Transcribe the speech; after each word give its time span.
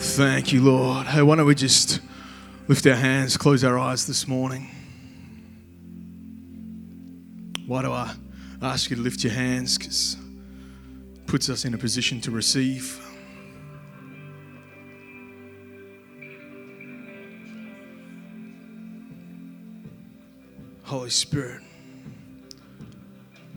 Thank 0.00 0.52
you, 0.52 0.62
Lord. 0.62 1.08
Hey, 1.08 1.22
why 1.22 1.34
don't 1.34 1.46
we 1.46 1.56
just 1.56 2.00
lift 2.68 2.86
our 2.86 2.94
hands, 2.94 3.36
close 3.36 3.64
our 3.64 3.76
eyes 3.76 4.06
this 4.06 4.28
morning? 4.28 4.70
Why 7.66 7.82
do 7.82 7.90
I 7.90 8.14
ask 8.62 8.90
you 8.90 8.96
to 8.96 9.02
lift 9.02 9.24
your 9.24 9.32
hands? 9.32 9.76
Because 9.76 10.16
it 11.16 11.26
puts 11.26 11.48
us 11.48 11.64
in 11.64 11.74
a 11.74 11.78
position 11.78 12.20
to 12.22 12.30
receive. 12.30 13.04
Holy 20.84 21.10
Spirit, 21.10 21.62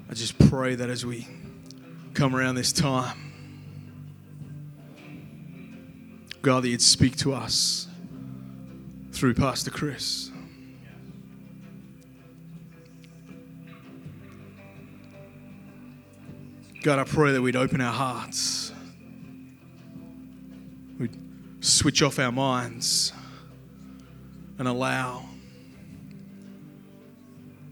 I 0.09 0.13
just 0.15 0.39
pray 0.49 0.73
that 0.73 0.89
as 0.89 1.05
we 1.05 1.27
come 2.15 2.35
around 2.35 2.55
this 2.55 2.71
time, 2.71 3.30
God, 6.41 6.63
that 6.63 6.69
you'd 6.69 6.81
speak 6.81 7.17
to 7.17 7.33
us 7.33 7.87
through 9.11 9.35
Pastor 9.35 9.69
Chris. 9.69 10.31
God, 16.81 16.97
I 16.97 17.03
pray 17.03 17.31
that 17.33 17.41
we'd 17.43 17.55
open 17.55 17.79
our 17.79 17.93
hearts, 17.93 18.71
we'd 20.97 21.15
switch 21.59 22.01
off 22.01 22.17
our 22.17 22.31
minds, 22.31 23.13
and 24.57 24.67
allow 24.67 25.25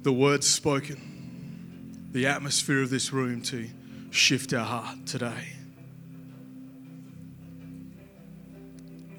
the 0.04 0.14
words 0.14 0.46
spoken, 0.46 2.10
the 2.12 2.28
atmosphere 2.28 2.84
of 2.84 2.92
this 2.92 3.12
room 3.12 3.42
to 3.42 3.68
shift 4.12 4.54
our 4.54 4.66
heart 4.66 5.08
today. 5.08 5.59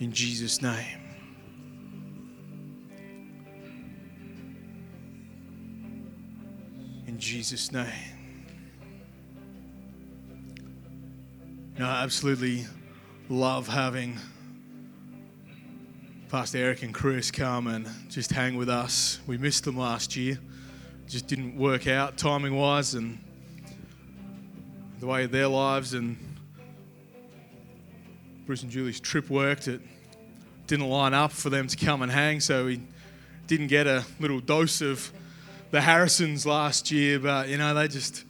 In 0.01 0.13
Jesus' 0.13 0.63
name. 0.63 0.99
In 7.07 7.19
Jesus' 7.19 7.71
name. 7.71 7.87
Know, 11.79 11.87
I 11.87 12.03
absolutely 12.03 12.65
love 13.29 13.69
having 13.69 14.17
Pastor 16.31 16.57
Eric 16.57 16.83
and 16.83 16.95
Chris 16.95 17.31
come 17.31 17.67
and 17.67 17.87
just 18.09 18.33
hang 18.33 18.57
with 18.57 18.71
us. 18.71 19.21
We 19.27 19.37
missed 19.37 19.65
them 19.65 19.77
last 19.77 20.17
year. 20.17 20.39
Just 21.09 21.27
didn't 21.27 21.57
work 21.57 21.87
out 21.87 22.17
timing 22.17 22.57
wise 22.57 22.95
and 22.95 23.19
the 24.99 25.07
way 25.07 25.27
their 25.27 25.49
lives 25.49 25.93
and 25.93 26.17
Bruce 28.51 28.65
and 28.65 28.73
Julie's 28.73 28.99
trip 28.99 29.31
worked. 29.31 29.69
It 29.69 29.81
didn't 30.67 30.89
line 30.89 31.15
up 31.15 31.31
for 31.31 31.51
them 31.51 31.69
to 31.69 31.77
come 31.77 32.03
and 32.03 32.11
hang, 32.11 32.41
so 32.41 32.65
we 32.65 32.81
didn't 33.47 33.69
get 33.69 33.87
a 33.87 34.05
little 34.19 34.41
dose 34.41 34.81
of 34.81 35.13
the 35.71 35.81
Harrisons 35.81 36.45
last 36.45 36.91
year. 36.91 37.21
But 37.21 37.49
you 37.49 37.59
know, 37.59 37.75
they 37.75 37.87
just 37.87 38.25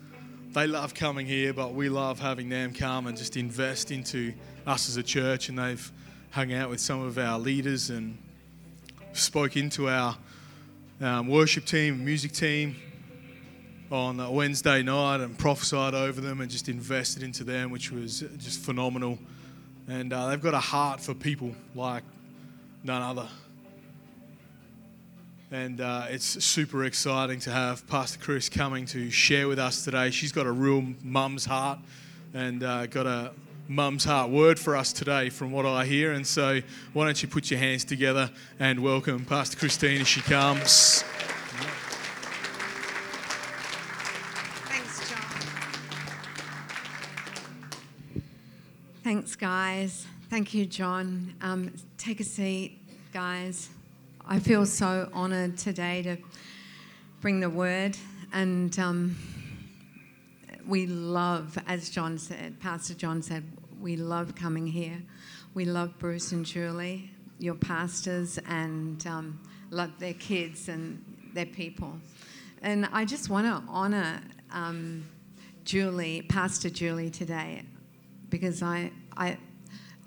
they 0.53 0.67
love 0.67 0.93
coming 0.93 1.25
here, 1.25 1.55
but 1.55 1.73
we 1.73 1.89
love 1.89 2.21
having 2.21 2.51
them 2.51 2.75
come 2.75 3.07
and 3.07 3.17
just 3.17 3.39
invest 3.39 3.91
into 3.91 4.35
us 4.67 4.91
as 4.91 4.99
a 4.99 5.03
church. 5.03 5.49
And 5.49 5.59
they've 5.59 5.91
hung 6.33 6.53
out 6.53 6.69
with 6.69 6.81
some 6.81 7.01
of 7.01 7.17
our 7.17 7.39
leaders 7.39 7.89
and 7.89 8.19
spoke 9.15 9.57
into 9.57 9.89
our 9.89 10.19
um, 11.01 11.29
worship 11.29 11.65
team, 11.65 12.05
music 12.05 12.33
team 12.33 12.77
on 13.91 14.21
a 14.21 14.31
Wednesday 14.31 14.83
night 14.83 15.23
and 15.23 15.39
prophesied 15.39 15.95
over 15.95 16.21
them 16.21 16.43
and 16.43 16.51
just 16.51 16.69
invested 16.69 17.23
into 17.23 17.43
them, 17.43 17.71
which 17.71 17.91
was 17.91 18.21
just 18.37 18.61
phenomenal. 18.61 19.19
And 19.91 20.13
uh, 20.13 20.29
they've 20.29 20.41
got 20.41 20.55
a 20.55 20.61
heart 20.61 21.01
for 21.01 21.15
people 21.15 21.53
like 21.75 22.05
none 22.85 23.03
other. 23.03 23.27
And 25.51 25.81
uh, 25.81 26.05
it's 26.09 26.45
super 26.45 26.85
exciting 26.85 27.41
to 27.41 27.51
have 27.51 27.85
Pastor 27.89 28.21
Chris 28.21 28.49
coming 28.49 28.87
to 28.87 29.11
share 29.11 29.49
with 29.49 29.59
us 29.59 29.85
today. 29.85 30.13
She's 30.13 30.31
got 30.31 30.47
a 30.47 30.53
real 30.53 30.85
mum's 31.03 31.45
heart 31.45 31.81
and 32.33 32.63
uh, 32.63 32.87
got 32.87 33.09
a 33.09 33.33
mum's 33.67 34.05
heart 34.05 34.31
word 34.31 34.61
for 34.61 34.77
us 34.77 34.93
today, 34.93 35.29
from 35.29 35.51
what 35.51 35.67
I 35.67 35.85
hear. 35.87 36.13
And 36.13 36.25
so, 36.25 36.61
why 36.93 37.07
don't 37.07 37.21
you 37.21 37.29
put 37.29 37.51
your 37.51 37.59
hands 37.59 37.83
together 37.83 38.31
and 38.61 38.85
welcome 38.85 39.25
Pastor 39.25 39.59
Christine 39.59 40.03
as 40.03 40.07
she 40.07 40.21
comes. 40.21 41.03
Thanks, 49.11 49.35
guys. 49.35 50.07
Thank 50.29 50.55
you, 50.55 50.67
John. 50.67 51.35
Um, 51.43 51.75
take 51.99 52.21
a 52.21 52.25
seat, 52.25 52.79
guys. 53.13 53.69
I 54.25 54.39
feel 54.39 54.65
so 54.65 55.11
honoured 55.13 55.59
today 55.59 56.03
to 56.03 56.17
bring 57.21 57.41
the 57.41 57.51
word, 57.51 57.97
and 58.33 58.79
um, 58.79 59.17
we 60.65 60.87
love, 60.87 61.59
as 61.67 61.91
John 61.91 62.19
said, 62.19 62.61
Pastor 62.61 62.95
John 62.95 63.21
said, 63.21 63.43
we 63.81 63.97
love 63.97 64.37
coming 64.37 64.65
here. 64.65 65.03
We 65.55 65.65
love 65.65 65.99
Bruce 65.99 66.31
and 66.31 66.47
Julie, 66.47 67.11
your 67.41 67.57
pastors, 67.57 68.39
and 68.47 69.05
um, 69.09 69.41
love 69.71 69.91
their 69.99 70.15
kids 70.15 70.69
and 70.69 71.05
their 71.35 71.47
people. 71.47 71.99
And 72.63 72.89
I 72.93 73.05
just 73.05 73.29
want 73.29 73.45
to 73.49 73.69
honour 73.69 74.21
um, 74.53 75.05
Julie, 75.65 76.23
Pastor 76.23 76.71
Julie, 76.71 77.11
today, 77.11 77.65
because 78.29 78.63
I, 78.63 78.93
I, 79.17 79.39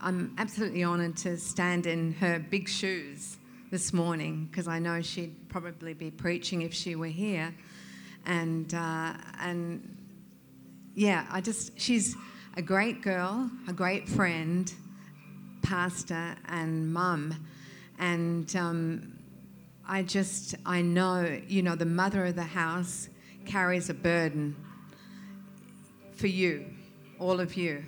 I'm 0.02 0.34
absolutely 0.38 0.84
honoured 0.84 1.18
to 1.18 1.38
stand 1.38 1.86
in 1.86 2.14
her 2.14 2.40
big 2.40 2.68
shoes 2.68 3.38
this 3.72 3.94
morning, 3.94 4.48
because 4.50 4.68
I 4.68 4.80
know 4.80 5.02
she'd 5.02 5.50
probably 5.50 5.94
be 5.94 6.12
preaching 6.12 6.62
if 6.62 6.74
she 6.74 6.96
were 6.96 7.08
here, 7.08 7.54
and 8.26 8.74
uh, 8.74 9.14
and 9.40 9.98
yeah, 10.96 11.26
I 11.32 11.42
just 11.42 11.80
she's 11.80 12.16
a 12.56 12.62
great 12.62 13.02
girl, 13.02 13.50
a 13.68 13.74
great 13.74 14.08
friend, 14.08 14.72
pastor, 15.62 16.36
and 16.48 16.94
mum, 16.94 17.46
and. 18.00 18.56
Um, 18.56 19.10
I 19.86 20.02
just, 20.02 20.56
I 20.66 20.82
know, 20.82 21.42
you 21.46 21.62
know, 21.62 21.76
the 21.76 21.86
mother 21.86 22.26
of 22.28 22.38
the 22.38 22.42
house 22.42 23.10
carries 23.46 23.90
a 23.90 23.94
burden 23.94 24.56
for 26.14 26.28
you, 26.28 26.66
all 27.20 27.42
of 27.42 27.58
you. 27.58 27.84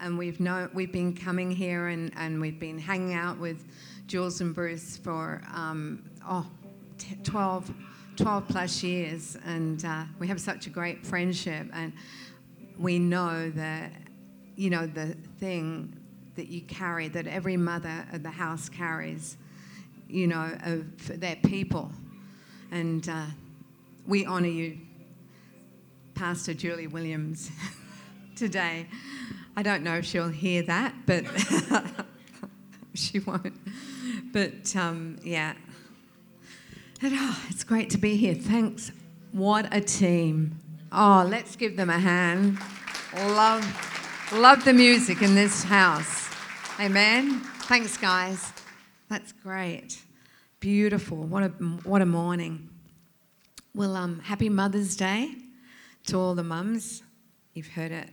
And 0.00 0.18
we've 0.18 0.40
know, 0.40 0.68
we've 0.72 0.92
been 0.92 1.14
coming 1.14 1.50
here 1.50 1.88
and, 1.88 2.12
and 2.16 2.40
we've 2.40 2.58
been 2.58 2.78
hanging 2.78 3.14
out 3.14 3.38
with 3.38 3.64
Jules 4.06 4.40
and 4.40 4.54
Bruce 4.54 4.96
for, 4.96 5.42
um, 5.54 6.08
oh, 6.28 6.46
t- 6.98 7.16
12, 7.24 7.72
12 8.16 8.48
plus 8.48 8.82
years. 8.82 9.36
And 9.44 9.84
uh, 9.84 10.04
we 10.18 10.26
have 10.28 10.40
such 10.40 10.66
a 10.66 10.70
great 10.70 11.06
friendship. 11.06 11.68
And 11.72 11.92
we 12.78 12.98
know 12.98 13.50
that, 13.50 13.92
you 14.56 14.70
know, 14.70 14.86
the 14.86 15.16
thing 15.38 15.94
that 16.36 16.48
you 16.48 16.62
carry, 16.62 17.08
that 17.08 17.26
every 17.26 17.56
mother 17.56 18.06
of 18.12 18.22
the 18.22 18.30
house 18.30 18.68
carries 18.68 19.36
you 20.08 20.26
know, 20.26 20.56
of 20.64 21.20
their 21.20 21.36
people. 21.36 21.92
And 22.70 23.06
uh, 23.08 23.26
we 24.06 24.26
honour 24.26 24.48
you, 24.48 24.78
Pastor 26.14 26.54
Julie 26.54 26.86
Williams, 26.86 27.50
today. 28.36 28.86
I 29.58 29.62
don't 29.62 29.82
know 29.82 29.96
if 29.96 30.04
she'll 30.04 30.28
hear 30.28 30.62
that, 30.62 30.94
but 31.04 31.24
she 32.94 33.18
won't. 33.18 33.56
But 34.32 34.76
um, 34.76 35.16
yeah. 35.24 35.54
And, 37.02 37.12
oh, 37.16 37.42
it's 37.48 37.64
great 37.64 37.90
to 37.90 37.98
be 37.98 38.16
here. 38.16 38.36
Thanks. 38.36 38.92
What 39.32 39.66
a 39.74 39.80
team. 39.80 40.60
Oh, 40.92 41.26
let's 41.28 41.56
give 41.56 41.76
them 41.76 41.90
a 41.90 41.98
hand. 41.98 42.58
Love, 43.16 44.30
love 44.32 44.64
the 44.64 44.72
music 44.72 45.22
in 45.22 45.34
this 45.34 45.64
house. 45.64 46.30
Amen. 46.78 47.40
Thanks, 47.62 47.96
guys. 47.96 48.52
That's 49.08 49.32
great. 49.32 50.00
Beautiful. 50.60 51.16
What 51.16 51.42
a, 51.42 51.48
what 51.82 52.00
a 52.00 52.06
morning. 52.06 52.68
Well, 53.74 53.96
um, 53.96 54.20
happy 54.20 54.50
Mother's 54.50 54.94
Day 54.94 55.34
to 56.06 56.16
all 56.16 56.36
the 56.36 56.44
mums. 56.44 57.02
You've 57.54 57.66
heard 57.66 57.90
it. 57.90 58.10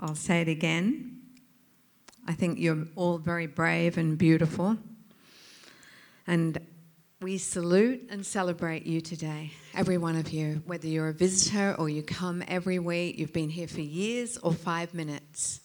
I'll 0.00 0.14
say 0.14 0.40
it 0.40 0.48
again. 0.48 1.20
I 2.26 2.32
think 2.32 2.58
you're 2.58 2.86
all 2.96 3.18
very 3.18 3.46
brave 3.46 3.98
and 3.98 4.18
beautiful. 4.18 4.76
And 6.26 6.58
we 7.20 7.38
salute 7.38 8.08
and 8.10 8.26
celebrate 8.26 8.84
you 8.84 9.00
today, 9.00 9.52
every 9.74 9.96
one 9.96 10.16
of 10.16 10.30
you, 10.30 10.62
whether 10.66 10.86
you're 10.86 11.08
a 11.08 11.14
visitor 11.14 11.74
or 11.78 11.88
you 11.88 12.02
come 12.02 12.42
every 12.46 12.78
week, 12.78 13.18
you've 13.18 13.32
been 13.32 13.48
here 13.48 13.68
for 13.68 13.80
years 13.80 14.36
or 14.38 14.52
five 14.52 14.92
minutes. 14.92 15.60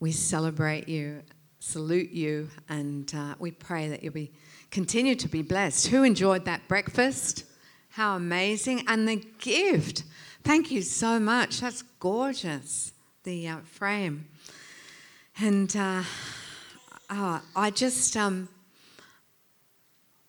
We 0.00 0.12
celebrate 0.12 0.88
you 0.88 1.22
salute 1.64 2.10
you, 2.10 2.50
and 2.68 3.12
uh, 3.14 3.34
we 3.38 3.50
pray 3.50 3.88
that 3.88 4.02
you'll 4.02 4.12
be 4.12 4.30
continue 4.70 5.14
to 5.14 5.28
be 5.28 5.40
blessed. 5.40 5.86
Who 5.86 6.02
enjoyed 6.02 6.44
that 6.44 6.68
breakfast? 6.68 7.44
How 7.90 8.16
amazing! 8.16 8.84
And 8.86 9.08
the 9.08 9.24
gift. 9.38 10.04
Thank 10.42 10.70
you 10.70 10.82
so 10.82 11.18
much. 11.18 11.60
That's 11.60 11.82
gorgeous. 12.00 12.92
The 13.24 13.48
uh, 13.48 13.56
frame, 13.64 14.28
and 15.40 15.74
uh, 15.76 16.04
Uh, 17.10 17.38
I 17.54 17.70
just, 17.70 18.16
um, 18.16 18.48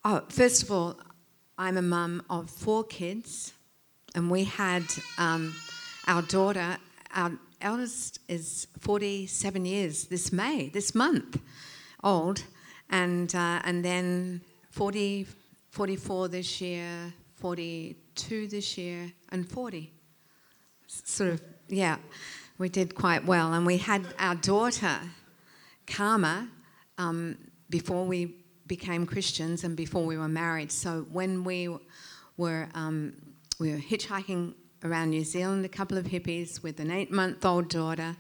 oh, 0.03 0.24
first 0.27 0.62
of 0.62 0.71
all, 0.71 0.97
I'm 1.57 1.77
a 1.77 1.81
mum 1.81 2.21
of 2.30 2.50
four 2.50 2.83
kids, 2.83 3.53
and 4.13 4.30
we 4.30 4.44
had 4.44 4.83
um, 5.18 5.56
our 6.06 6.21
daughter, 6.21 6.77
our 7.13 7.31
eldest 7.62 8.19
is 8.27 8.68
47 8.81 9.65
years 9.65 10.06
this 10.06 10.33
May, 10.33 10.69
this 10.69 10.94
month 10.94 11.39
old, 12.03 12.44
and, 12.89 13.33
uh, 13.33 13.62
and 13.63 13.83
then 13.83 14.42
40, 14.71 15.25
44 15.71 16.27
this 16.27 16.59
year, 16.59 17.13
42 17.36 18.47
this 18.47 18.77
year, 18.77 19.12
and 19.30 19.50
40. 19.50 19.92
Sort 20.88 21.31
of, 21.31 21.42
yeah, 21.69 21.97
we 22.57 22.69
did 22.69 22.96
quite 22.96 23.25
well. 23.25 23.54
And 23.54 23.66
we 23.66 23.78
had 23.78 24.06
our 24.18 24.36
daughter, 24.36 25.00
Karma, 25.88 26.48
um, 26.98 27.38
before 27.69 28.06
we 28.06 28.36
became 28.68 29.06
Christians 29.06 29.63
and 29.63 29.75
before 29.75 30.06
we 30.06 30.18
were 30.18 30.28
married. 30.28 30.72
So 30.72 31.06
when 31.12 31.44
we 31.44 31.75
were, 32.38 32.69
um, 32.74 33.13
we 33.60 33.72
were 33.72 33.78
hitchhiking 33.78 34.54
around 34.84 35.10
New 35.10 35.24
Zealand, 35.24 35.66
a 35.66 35.69
couple 35.69 35.98
of 35.98 36.06
hippies 36.06 36.63
with 36.63 36.80
an 36.80 36.92
eight 36.92 37.12
month 37.12 37.46
old 37.46 37.69
daughter 37.69 38.16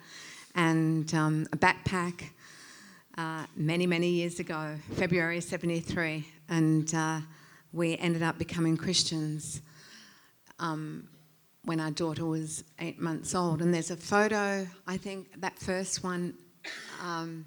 and 0.55 1.13
um, 1.13 1.47
a 1.51 1.57
backpack 1.57 2.29
uh, 3.17 3.45
many, 3.55 3.87
many 3.87 4.09
years 4.09 4.39
ago, 4.39 4.75
February 4.95 5.41
73. 5.41 6.27
And 6.49 6.93
uh, 6.93 7.21
we 7.71 7.97
ended 7.97 8.23
up 8.23 8.37
becoming 8.37 8.77
Christians 8.77 9.61
um, 10.59 11.07
when 11.65 11.79
our 11.79 11.91
daughter 11.91 12.25
was 12.25 12.63
eight 12.79 12.99
months 12.99 13.35
old. 13.35 13.61
And 13.61 13.73
there's 13.73 13.91
a 13.91 13.97
photo, 13.97 14.67
I 14.87 14.97
think 14.97 15.41
that 15.41 15.57
first 15.59 16.03
one. 16.03 16.35
Um, 17.03 17.45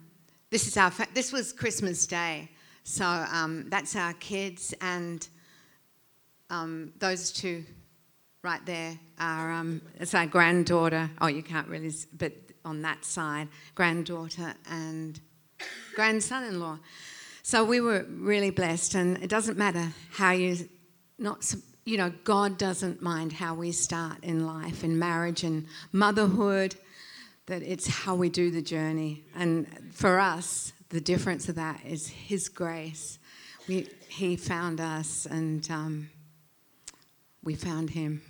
this 0.51 0.67
is 0.67 0.77
our. 0.77 0.91
Fa- 0.91 1.09
this 1.15 1.33
was 1.33 1.53
Christmas 1.53 2.07
Day, 2.07 2.49
so 2.85 3.05
um, 3.05 3.67
that's 3.69 3.97
our 3.97 4.15
kids, 4.15 4.75
and 4.81 5.27
um, 6.51 6.93
those 6.99 7.33
two 7.33 7.65
right 8.43 8.65
there 8.65 8.99
are. 9.19 9.53
Um, 9.53 9.83
it's 10.01 10.15
our 10.15 10.27
granddaughter. 10.27 11.11
Oh, 11.21 11.27
you 11.27 11.43
can't 11.43 11.69
really, 11.69 11.93
but 12.17 12.33
on 12.65 12.83
that 12.83 13.05
side, 13.05 13.49
granddaughter 13.75 14.55
and 14.71 15.21
grandson-in-law. 15.95 16.79
So 17.43 17.65
we 17.65 17.81
were 17.81 18.07
really 18.09 18.51
blessed, 18.51 18.95
and 18.95 19.23
it 19.23 19.29
doesn't 19.29 19.59
matter 19.59 19.93
how 20.13 20.31
you 20.31 20.57
not 21.19 21.45
you 21.89 21.97
know 21.97 22.13
God 22.23 22.59
doesn't 22.59 23.01
mind 23.01 23.33
how 23.33 23.55
we 23.55 23.73
start 23.73 24.23
in 24.23 24.47
life, 24.47 24.85
in 24.85 24.99
marriage 24.99 25.43
and 25.43 25.67
motherhood. 25.91 26.75
That 27.47 27.63
it's 27.63 27.87
how 27.87 28.15
we 28.15 28.29
do 28.29 28.51
the 28.51 28.61
journey, 28.61 29.25
and 29.35 29.67
for 29.95 30.21
us, 30.21 30.75
the 30.91 31.01
difference 31.01 31.49
of 31.49 31.55
that 31.55 31.81
is 31.87 32.07
His 32.07 32.51
grace. 32.51 33.19
We, 33.67 33.89
he 34.07 34.37
found 34.37 34.83
us, 34.83 35.27
and 35.27 35.69
um, 35.71 36.11
we 37.43 37.55
found 37.55 37.89
Him, 37.89 38.21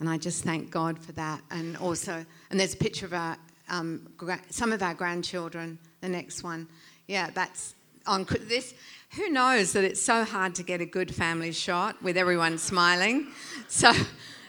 and 0.00 0.08
I 0.08 0.18
just 0.18 0.42
thank 0.42 0.72
God 0.72 0.98
for 0.98 1.12
that. 1.12 1.42
And 1.52 1.76
also, 1.76 2.26
and 2.50 2.58
there's 2.58 2.74
a 2.74 2.78
picture 2.78 3.06
of 3.06 3.14
our 3.14 3.36
um, 3.68 4.08
gra- 4.16 4.42
some 4.50 4.72
of 4.72 4.82
our 4.82 4.94
grandchildren. 4.94 5.78
The 6.00 6.08
next 6.08 6.42
one, 6.42 6.66
yeah, 7.06 7.30
that's 7.30 7.76
on 8.04 8.26
this. 8.48 8.74
Who 9.14 9.28
knows 9.28 9.72
that 9.72 9.84
it's 9.84 10.02
so 10.02 10.24
hard 10.24 10.54
to 10.56 10.62
get 10.62 10.80
a 10.80 10.86
good 10.86 11.14
family 11.14 11.52
shot 11.52 12.02
with 12.02 12.16
everyone 12.16 12.58
smiling? 12.58 13.28
So, 13.68 13.92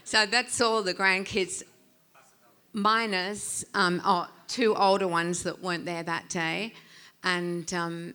so 0.03 0.25
that's 0.25 0.59
all 0.61 0.83
the 0.83 0.93
grandkids, 0.93 1.63
minus 2.73 3.63
um, 3.73 4.01
oh, 4.03 4.27
two 4.47 4.75
older 4.75 5.07
ones 5.07 5.43
that 5.43 5.61
weren't 5.61 5.85
there 5.85 6.03
that 6.03 6.29
day, 6.29 6.73
and 7.23 7.71
um, 7.73 8.13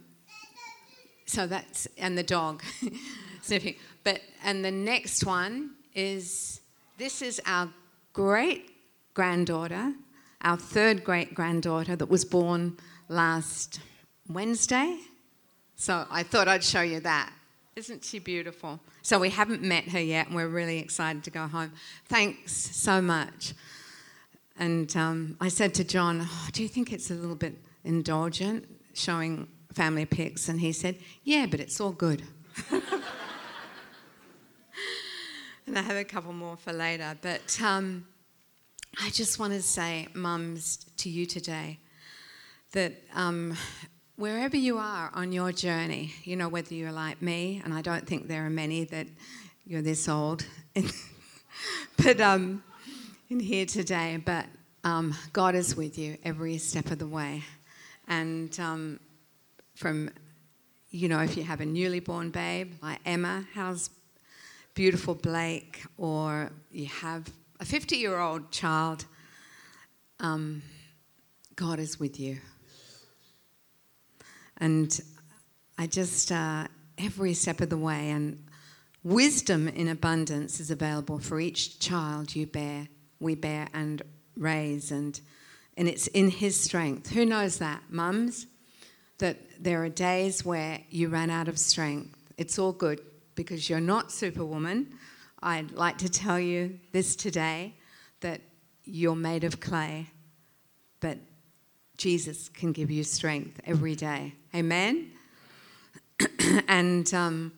so 1.26 1.46
that's 1.46 1.86
and 1.96 2.16
the 2.16 2.22
dog 2.22 2.62
sniffing. 3.42 3.76
But 4.04 4.20
and 4.44 4.64
the 4.64 4.70
next 4.70 5.24
one 5.24 5.72
is 5.94 6.60
this 6.98 7.22
is 7.22 7.40
our 7.46 7.68
great 8.12 8.70
granddaughter, 9.14 9.94
our 10.42 10.56
third 10.56 11.04
great 11.04 11.34
granddaughter 11.34 11.96
that 11.96 12.08
was 12.08 12.24
born 12.24 12.76
last 13.08 13.80
Wednesday. 14.28 14.98
So 15.82 16.06
I 16.12 16.22
thought 16.22 16.46
I'd 16.46 16.62
show 16.62 16.82
you 16.82 17.00
that. 17.00 17.32
Isn't 17.74 18.04
she 18.04 18.20
beautiful? 18.20 18.78
So 19.02 19.18
we 19.18 19.30
haven't 19.30 19.62
met 19.62 19.88
her 19.88 20.00
yet, 20.00 20.28
and 20.28 20.36
we're 20.36 20.46
really 20.46 20.78
excited 20.78 21.24
to 21.24 21.30
go 21.30 21.48
home. 21.48 21.72
Thanks 22.04 22.52
so 22.52 23.02
much. 23.02 23.52
And 24.56 24.96
um, 24.96 25.36
I 25.40 25.48
said 25.48 25.74
to 25.74 25.82
John, 25.82 26.20
oh, 26.22 26.48
Do 26.52 26.62
you 26.62 26.68
think 26.68 26.92
it's 26.92 27.10
a 27.10 27.14
little 27.14 27.34
bit 27.34 27.56
indulgent 27.82 28.68
showing 28.94 29.48
family 29.72 30.04
pics? 30.04 30.48
And 30.48 30.60
he 30.60 30.70
said, 30.70 31.00
Yeah, 31.24 31.46
but 31.46 31.58
it's 31.58 31.80
all 31.80 31.90
good. 31.90 32.22
and 35.66 35.76
I 35.76 35.82
have 35.82 35.96
a 35.96 36.04
couple 36.04 36.32
more 36.32 36.56
for 36.56 36.72
later. 36.72 37.16
But 37.20 37.60
um, 37.60 38.06
I 39.00 39.10
just 39.10 39.40
want 39.40 39.52
to 39.52 39.62
say, 39.62 40.06
mums, 40.14 40.76
to 40.98 41.10
you 41.10 41.26
today, 41.26 41.80
that 42.70 42.92
um, 43.16 43.56
wherever 44.16 44.56
you 44.56 44.78
are 44.78 45.10
on 45.14 45.32
your 45.32 45.52
journey, 45.52 46.12
you 46.24 46.36
know, 46.36 46.48
whether 46.48 46.74
you're 46.74 46.92
like 46.92 47.22
me, 47.22 47.60
and 47.64 47.72
I 47.72 47.82
don't 47.82 48.06
think 48.06 48.28
there 48.28 48.44
are 48.46 48.50
many 48.50 48.84
that 48.84 49.06
you're 49.66 49.82
this 49.82 50.08
old, 50.08 50.44
but 51.96 52.20
um, 52.20 52.62
in 53.30 53.40
here 53.40 53.66
today, 53.66 54.20
but 54.24 54.46
um, 54.84 55.14
God 55.32 55.54
is 55.54 55.76
with 55.76 55.98
you 55.98 56.18
every 56.24 56.58
step 56.58 56.90
of 56.90 56.98
the 56.98 57.06
way. 57.06 57.42
And 58.08 58.58
um, 58.60 59.00
from, 59.74 60.10
you 60.90 61.08
know, 61.08 61.20
if 61.20 61.36
you 61.36 61.44
have 61.44 61.60
a 61.60 61.66
newly 61.66 62.00
born 62.00 62.30
babe 62.30 62.74
like 62.82 62.98
Emma, 63.06 63.46
how's 63.54 63.90
beautiful 64.74 65.14
Blake, 65.14 65.84
or 65.96 66.50
you 66.70 66.86
have 66.86 67.30
a 67.60 67.64
50 67.64 67.96
year 67.96 68.18
old 68.18 68.50
child, 68.50 69.04
um, 70.20 70.62
God 71.54 71.78
is 71.78 72.00
with 72.00 72.18
you. 72.18 72.38
And 74.58 74.98
I 75.78 75.86
just, 75.86 76.30
uh, 76.30 76.66
every 76.98 77.34
step 77.34 77.60
of 77.60 77.70
the 77.70 77.76
way, 77.76 78.10
and 78.10 78.44
wisdom 79.02 79.68
in 79.68 79.88
abundance 79.88 80.60
is 80.60 80.70
available 80.70 81.18
for 81.18 81.40
each 81.40 81.78
child 81.78 82.34
you 82.34 82.46
bear, 82.46 82.88
we 83.20 83.34
bear 83.34 83.68
and 83.74 84.02
raise. 84.36 84.92
And, 84.92 85.20
and 85.76 85.88
it's 85.88 86.06
in 86.08 86.30
His 86.30 86.58
strength. 86.58 87.10
Who 87.10 87.24
knows 87.24 87.58
that? 87.58 87.82
Mums, 87.90 88.46
that 89.18 89.38
there 89.62 89.82
are 89.84 89.88
days 89.88 90.44
where 90.44 90.80
you 90.90 91.08
run 91.08 91.30
out 91.30 91.48
of 91.48 91.58
strength. 91.58 92.16
It's 92.36 92.58
all 92.58 92.72
good 92.72 93.00
because 93.34 93.70
you're 93.70 93.80
not 93.80 94.12
superwoman. 94.12 94.94
I'd 95.42 95.72
like 95.72 95.98
to 95.98 96.08
tell 96.08 96.38
you 96.38 96.78
this 96.92 97.16
today 97.16 97.74
that 98.20 98.40
you're 98.84 99.16
made 99.16 99.44
of 99.44 99.60
clay, 99.60 100.08
but 101.00 101.18
Jesus 101.96 102.48
can 102.48 102.72
give 102.72 102.90
you 102.90 103.04
strength 103.04 103.60
every 103.64 103.94
day. 103.94 104.34
Amen? 104.54 105.10
and 106.68 107.12
um, 107.14 107.52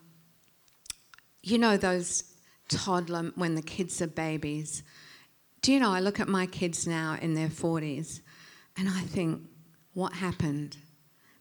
you 1.43 1.59
know, 1.59 1.77
those 1.77 2.25
toddler, 2.69 3.33
when 3.35 3.55
the 3.55 3.63
kids 3.63 4.01
are 4.01 4.07
babies, 4.07 4.83
do 5.61 5.73
you 5.73 5.81
know, 5.81 5.93
I 5.93 6.01
look 6.01 6.21
at 6.21 6.29
my 6.29 6.47
kids 6.47 6.87
now 6.87 7.19
in 7.21 7.35
their 7.35 7.49
40s 7.49 8.21
and 8.77 8.89
I 8.89 9.01
think, 9.01 9.43
what 9.93 10.13
happened? 10.15 10.77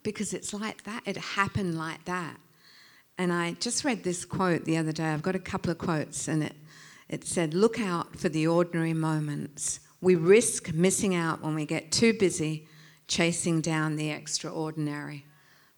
Because 0.03 0.33
it's 0.33 0.53
like 0.53 0.83
that, 0.83 1.03
it 1.05 1.17
happened 1.17 1.77
like 1.77 2.05
that. 2.05 2.37
And 3.17 3.31
I 3.31 3.53
just 3.53 3.83
read 3.83 4.03
this 4.03 4.25
quote 4.25 4.65
the 4.65 4.77
other 4.77 4.91
day. 4.91 5.05
I've 5.05 5.21
got 5.21 5.35
a 5.35 5.39
couple 5.39 5.71
of 5.71 5.77
quotes, 5.77 6.27
and 6.27 6.43
it, 6.43 6.55
it 7.09 7.23
said, 7.25 7.53
Look 7.53 7.79
out 7.79 8.17
for 8.17 8.29
the 8.29 8.47
ordinary 8.47 8.93
moments. 8.93 9.79
We 10.01 10.15
risk 10.15 10.73
missing 10.73 11.15
out 11.15 11.41
when 11.41 11.55
we 11.55 11.65
get 11.65 11.91
too 11.91 12.13
busy 12.13 12.67
chasing 13.07 13.61
down 13.61 13.95
the 13.95 14.09
extraordinary. 14.09 15.25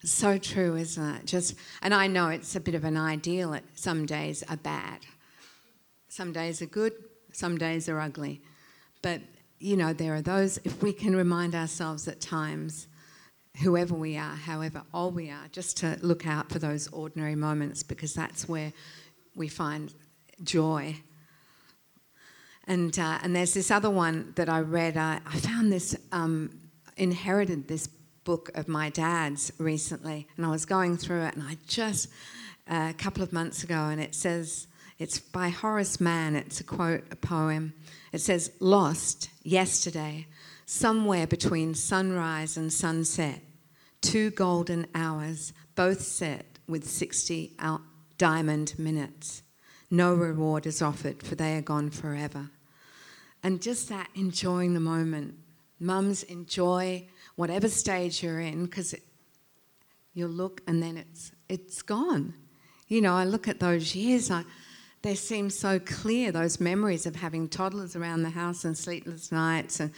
So 0.06 0.38
true, 0.38 0.76
isn't 0.76 1.16
it? 1.16 1.26
Just, 1.26 1.56
and 1.82 1.92
I 1.92 2.06
know 2.06 2.28
it's 2.28 2.54
a 2.54 2.60
bit 2.60 2.76
of 2.76 2.84
an 2.84 2.96
ideal. 2.96 3.58
Some 3.74 4.06
days 4.06 4.44
are 4.48 4.56
bad, 4.56 5.00
some 6.08 6.32
days 6.32 6.62
are 6.62 6.66
good, 6.66 6.92
some 7.32 7.58
days 7.58 7.88
are 7.88 7.98
ugly. 7.98 8.40
But 9.02 9.20
you 9.58 9.76
know, 9.76 9.92
there 9.92 10.14
are 10.14 10.22
those. 10.22 10.58
If 10.58 10.80
we 10.80 10.92
can 10.92 11.16
remind 11.16 11.56
ourselves 11.56 12.06
at 12.06 12.20
times, 12.20 12.86
whoever 13.64 13.94
we 13.94 14.16
are, 14.16 14.36
however 14.36 14.82
old 14.94 15.16
we 15.16 15.28
are, 15.28 15.48
just 15.50 15.76
to 15.78 15.98
look 16.02 16.24
out 16.24 16.52
for 16.52 16.60
those 16.60 16.86
ordinary 16.88 17.34
moments 17.34 17.82
because 17.82 18.14
that's 18.14 18.48
where 18.48 18.72
we 19.34 19.48
find 19.48 19.92
joy. 20.44 20.94
And, 22.68 22.96
uh, 22.96 23.18
and 23.22 23.34
there's 23.34 23.54
this 23.54 23.72
other 23.72 23.90
one 23.90 24.34
that 24.36 24.48
I 24.48 24.60
read. 24.60 24.96
Uh, 24.96 25.18
I 25.26 25.40
found 25.40 25.72
this 25.72 25.96
um, 26.12 26.60
inherited 26.96 27.66
this 27.66 27.88
book 28.26 28.50
of 28.56 28.66
my 28.66 28.90
dad's 28.90 29.52
recently, 29.56 30.26
and 30.36 30.44
I 30.44 30.50
was 30.50 30.66
going 30.66 30.98
through 30.98 31.22
it, 31.22 31.34
and 31.36 31.44
I 31.44 31.56
just 31.68 32.08
uh, 32.68 32.88
a 32.90 32.94
couple 32.94 33.22
of 33.22 33.32
months 33.32 33.62
ago, 33.62 33.84
and 33.84 34.00
it 34.00 34.16
says 34.16 34.66
it's 34.98 35.20
by 35.20 35.48
Horace 35.48 36.00
Mann. 36.00 36.34
It's 36.34 36.60
a 36.60 36.64
quote, 36.64 37.04
a 37.12 37.16
poem. 37.16 37.72
It 38.12 38.20
says, 38.20 38.50
"Lost 38.58 39.30
yesterday, 39.44 40.26
somewhere 40.66 41.28
between 41.28 41.74
sunrise 41.74 42.56
and 42.56 42.72
sunset, 42.72 43.42
two 44.00 44.30
golden 44.30 44.88
hours, 44.92 45.52
both 45.76 46.00
set 46.00 46.58
with 46.66 46.84
60 46.84 47.54
out 47.60 47.82
diamond 48.18 48.76
minutes. 48.76 49.44
No 49.88 50.12
reward 50.14 50.66
is 50.66 50.82
offered, 50.82 51.22
for 51.22 51.36
they 51.36 51.56
are 51.56 51.62
gone 51.62 51.90
forever. 51.90 52.50
And 53.44 53.62
just 53.62 53.88
that 53.88 54.08
enjoying 54.16 54.74
the 54.74 54.80
moment. 54.80 55.36
Mums, 55.78 56.24
enjoy 56.24 57.06
whatever 57.36 57.68
stage 57.68 58.22
you're 58.22 58.40
in, 58.40 58.64
because 58.64 58.94
you'll 60.14 60.30
look 60.30 60.62
and 60.66 60.82
then 60.82 60.96
it's, 60.96 61.32
it's 61.48 61.82
gone. 61.82 62.34
You 62.88 63.00
know, 63.00 63.14
I 63.14 63.24
look 63.24 63.48
at 63.48 63.60
those 63.60 63.94
years, 63.94 64.30
I, 64.30 64.44
they 65.02 65.14
seem 65.14 65.50
so 65.50 65.78
clear, 65.78 66.32
those 66.32 66.58
memories 66.58 67.06
of 67.06 67.16
having 67.16 67.48
toddlers 67.48 67.94
around 67.94 68.22
the 68.22 68.30
house 68.30 68.64
and 68.64 68.76
sleepless 68.76 69.30
nights. 69.30 69.80
And 69.80 69.92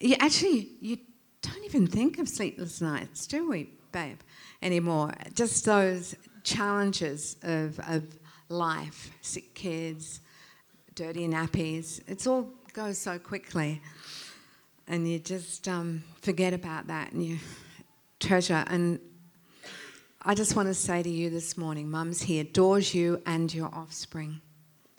you, 0.00 0.16
actually, 0.18 0.70
you 0.80 0.98
don't 1.42 1.64
even 1.64 1.86
think 1.86 2.18
of 2.18 2.28
sleepless 2.28 2.80
nights, 2.80 3.26
do 3.26 3.48
we, 3.48 3.70
babe, 3.92 4.18
anymore? 4.62 5.12
Just 5.34 5.64
those 5.64 6.16
challenges 6.42 7.36
of, 7.42 7.78
of 7.88 8.04
life, 8.48 9.10
sick 9.20 9.54
kids, 9.54 10.20
dirty 10.94 11.28
nappies. 11.28 12.00
It 12.08 12.26
all 12.26 12.50
goes 12.72 12.98
so 12.98 13.18
quickly. 13.18 13.80
And 14.88 15.08
you 15.08 15.18
just 15.18 15.66
um, 15.66 16.04
forget 16.22 16.54
about 16.54 16.86
that 16.86 17.12
and 17.12 17.24
you 17.24 17.38
treasure. 18.20 18.64
And 18.68 19.00
I 20.22 20.34
just 20.34 20.56
want 20.56 20.68
to 20.68 20.74
say 20.74 21.02
to 21.02 21.10
you 21.10 21.30
this 21.30 21.56
morning, 21.56 21.90
Mums, 21.90 22.22
he 22.22 22.40
adores 22.40 22.94
you 22.94 23.22
and 23.26 23.52
your 23.52 23.72
offspring. 23.74 24.40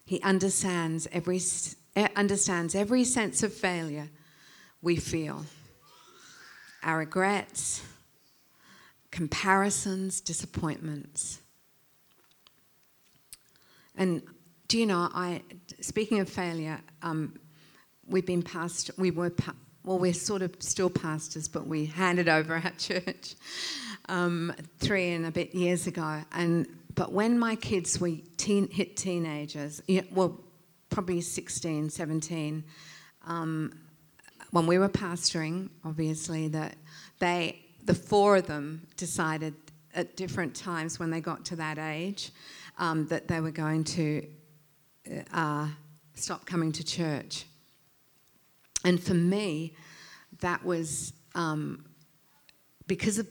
He 0.06 0.22
understands 0.22 1.08
every, 1.12 1.41
understands 2.15 2.75
every 2.75 3.03
sense 3.03 3.44
of 3.44 3.53
failure 3.53 4.10
we 4.82 4.96
feel, 4.96 5.46
our 6.84 7.00
regrets, 7.00 7.82
comparisons, 9.12 10.22
disappointments. 10.22 11.39
And 13.96 14.22
do 14.67 14.77
you 14.77 14.86
know, 14.86 15.10
I, 15.13 15.41
speaking 15.82 16.20
of 16.20 16.29
failure, 16.29 16.79
um, 17.01 17.39
we've 18.06 18.25
been 18.25 18.44
past, 18.44 18.91
we 18.98 19.12
were, 19.12 19.32
well, 19.88 19.98
we're 19.98 20.13
sort 20.13 20.41
of 20.41 20.53
still 20.60 20.89
pastors, 20.89 21.48
but 21.48 21.65
we 21.65 21.86
handed 21.86 22.27
over 22.27 22.56
our 22.56 22.72
church 22.77 23.36
um, 24.10 24.53
three 24.79 25.13
and 25.13 25.25
a 25.25 25.32
bit 25.32 25.56
years 25.56 25.88
ago. 25.88 26.22
And, 26.34 26.67
but 26.94 27.13
when 27.13 27.39
my 27.39 27.56
kids 27.56 27.98
were 28.00 28.12
teen, 28.36 28.70
hit 28.70 28.98
teenagers, 28.98 29.82
well, 30.12 30.41
probably 30.89 31.22
16, 31.22 31.89
17, 31.89 32.65
um, 33.27 33.79
when 34.51 34.67
we 34.67 34.77
were 34.77 34.89
pastoring, 34.89 35.70
obviously, 35.86 36.50
that 36.50 36.75
they, 37.20 37.58
the 37.86 37.94
four 37.94 38.36
of 38.36 38.48
them 38.48 38.86
decided 38.98 39.53
at 39.96 40.17
different 40.17 40.53
times 40.53 41.00
when 41.00 41.12
they 41.12 41.22
got 41.22 41.46
to 41.46 41.56
that 41.56 41.77
age 41.77 42.32
um, 42.77 43.08
that 43.08 43.29
they 43.29 43.39
were 43.39 43.51
going 43.51 43.86
to 43.86 44.27
uh, 45.34 45.67
stop 46.13 46.46
coming 46.46 46.74
to 46.74 46.84
church. 46.84 47.46
And 48.88 49.03
for 49.03 49.13
me, 49.13 49.75
that 50.39 50.63
was 50.63 51.12
um, 51.36 51.84
because 52.88 53.17
of 53.20 53.27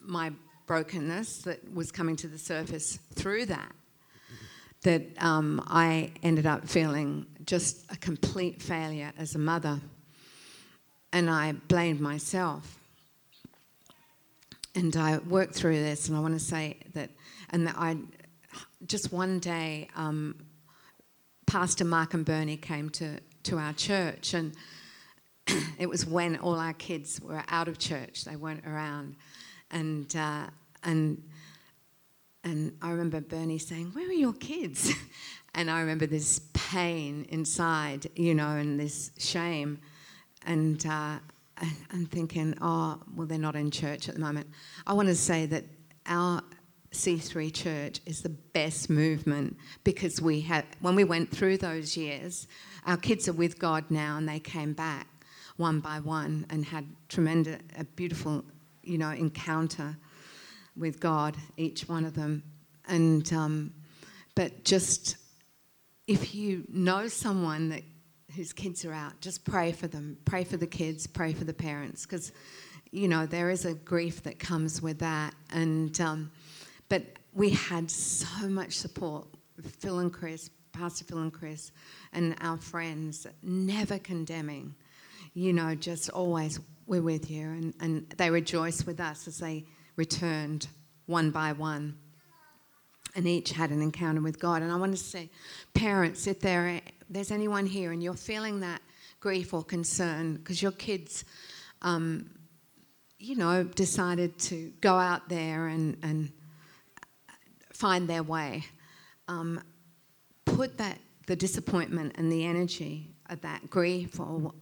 my 0.00 0.32
brokenness 0.66 1.42
that 1.42 1.72
was 1.72 1.92
coming 1.92 2.16
to 2.16 2.26
the 2.26 2.38
surface 2.38 2.98
through 3.14 3.46
that, 3.46 3.72
that 4.82 5.02
um, 5.20 5.62
I 5.68 6.10
ended 6.24 6.44
up 6.44 6.66
feeling 6.66 7.26
just 7.44 7.86
a 7.92 7.96
complete 7.96 8.60
failure 8.60 9.12
as 9.16 9.36
a 9.36 9.38
mother. 9.38 9.80
And 11.12 11.30
I 11.30 11.52
blamed 11.52 12.00
myself. 12.00 12.76
And 14.74 14.96
I 14.96 15.18
worked 15.18 15.54
through 15.54 15.78
this, 15.78 16.08
and 16.08 16.16
I 16.16 16.20
want 16.20 16.34
to 16.34 16.44
say 16.44 16.78
that, 16.94 17.10
and 17.50 17.68
that 17.68 17.76
I 17.78 17.96
just 18.88 19.12
one 19.12 19.38
day, 19.38 19.88
um, 19.94 20.34
Pastor 21.46 21.84
Mark 21.84 22.12
and 22.12 22.24
Bernie 22.24 22.56
came 22.56 22.90
to, 22.90 23.20
to 23.44 23.58
our 23.58 23.72
church, 23.72 24.34
and 24.34 24.52
it 25.78 25.88
was 25.88 26.06
when 26.06 26.36
all 26.38 26.58
our 26.58 26.72
kids 26.72 27.20
were 27.20 27.42
out 27.48 27.68
of 27.68 27.78
church; 27.78 28.24
they 28.24 28.36
weren't 28.36 28.66
around, 28.66 29.16
and 29.70 30.14
uh, 30.16 30.46
and 30.82 31.22
and 32.44 32.72
I 32.82 32.90
remember 32.90 33.20
Bernie 33.20 33.58
saying, 33.58 33.90
"Where 33.92 34.08
are 34.08 34.12
your 34.12 34.32
kids?" 34.32 34.92
and 35.54 35.70
I 35.70 35.80
remember 35.80 36.06
this 36.06 36.40
pain 36.52 37.26
inside, 37.28 38.06
you 38.16 38.34
know, 38.34 38.50
and 38.50 38.78
this 38.78 39.10
shame, 39.18 39.80
and. 40.44 40.84
Uh, 40.86 41.18
I'm 41.90 42.04
thinking, 42.04 42.54
oh, 42.60 43.00
well, 43.14 43.26
they're 43.26 43.38
not 43.38 43.56
in 43.56 43.70
church 43.70 44.10
at 44.10 44.14
the 44.14 44.20
moment. 44.20 44.46
I 44.86 44.92
want 44.92 45.08
to 45.08 45.14
say 45.14 45.46
that 45.46 45.64
our 46.04 46.42
C3 46.92 47.52
Church 47.52 48.00
is 48.06 48.22
the 48.22 48.28
best 48.28 48.90
movement 48.90 49.56
because 49.84 50.20
we 50.20 50.40
had, 50.40 50.64
when 50.80 50.94
we 50.94 51.04
went 51.04 51.30
through 51.30 51.58
those 51.58 51.96
years, 51.96 52.46
our 52.86 52.96
kids 52.96 53.28
are 53.28 53.32
with 53.32 53.58
God 53.58 53.84
now 53.90 54.16
and 54.16 54.28
they 54.28 54.38
came 54.40 54.72
back 54.72 55.06
one 55.56 55.80
by 55.80 56.00
one 56.00 56.46
and 56.50 56.64
had 56.64 56.86
tremendous, 57.08 57.60
a 57.78 57.84
beautiful, 57.84 58.44
you 58.82 58.98
know, 58.98 59.10
encounter 59.10 59.96
with 60.76 61.00
God, 61.00 61.36
each 61.56 61.88
one 61.88 62.04
of 62.04 62.14
them. 62.14 62.42
And, 62.86 63.32
um, 63.32 63.72
but 64.34 64.64
just 64.64 65.16
if 66.06 66.34
you 66.34 66.64
know 66.68 67.08
someone 67.08 67.70
that 67.70 67.82
whose 68.36 68.52
kids 68.52 68.84
are 68.84 68.92
out, 68.92 69.18
just 69.20 69.44
pray 69.44 69.72
for 69.72 69.88
them. 69.88 70.18
Pray 70.24 70.44
for 70.44 70.58
the 70.58 70.66
kids, 70.66 71.06
pray 71.06 71.32
for 71.32 71.44
the 71.44 71.54
parents, 71.54 72.04
because, 72.04 72.32
you 72.92 73.08
know, 73.08 73.24
there 73.24 73.48
is 73.48 73.64
a 73.64 73.72
grief 73.72 74.22
that 74.24 74.38
comes 74.38 74.82
with 74.82 74.98
that. 74.98 75.34
And, 75.50 75.98
um, 76.00 76.30
but 76.88 77.02
we 77.32 77.50
had 77.50 77.90
so 77.90 78.48
much 78.48 78.74
support. 78.74 79.26
Phil 79.78 80.00
and 80.00 80.12
Chris, 80.12 80.50
Pastor 80.72 81.04
Phil 81.04 81.18
and 81.18 81.32
Chris, 81.32 81.72
and 82.12 82.36
our 82.42 82.58
friends, 82.58 83.26
never 83.42 83.98
condemning, 83.98 84.74
you 85.36 85.52
know, 85.52 85.74
just 85.74 86.08
always, 86.08 86.58
we're 86.86 87.02
with 87.02 87.30
you. 87.30 87.42
And, 87.42 87.74
and 87.78 88.08
they 88.16 88.30
rejoiced 88.30 88.86
with 88.86 88.98
us 89.00 89.28
as 89.28 89.36
they 89.36 89.66
returned 89.94 90.66
one 91.04 91.30
by 91.30 91.52
one. 91.52 91.98
And 93.14 93.28
each 93.28 93.52
had 93.52 93.70
an 93.70 93.82
encounter 93.82 94.22
with 94.22 94.40
God. 94.40 94.62
And 94.62 94.72
I 94.72 94.76
want 94.76 94.92
to 94.92 94.98
say, 95.02 95.28
parents, 95.74 96.26
if 96.26 96.40
there, 96.40 96.80
there's 97.10 97.30
anyone 97.30 97.66
here 97.66 97.92
and 97.92 98.02
you're 98.02 98.14
feeling 98.14 98.60
that 98.60 98.80
grief 99.20 99.52
or 99.52 99.62
concern 99.62 100.36
because 100.36 100.62
your 100.62 100.72
kids, 100.72 101.26
um, 101.82 102.30
you 103.18 103.36
know, 103.36 103.62
decided 103.62 104.38
to 104.38 104.72
go 104.80 104.94
out 104.94 105.28
there 105.28 105.66
and, 105.66 105.98
and 106.02 106.32
find 107.74 108.08
their 108.08 108.22
way. 108.22 108.64
Um, 109.28 109.62
put 110.46 110.78
that 110.78 110.98
the 111.26 111.36
disappointment 111.36 112.14
and 112.16 112.32
the 112.32 112.46
energy 112.46 113.10
of 113.28 113.42
that 113.42 113.68
grief 113.68 114.18
or 114.18 114.54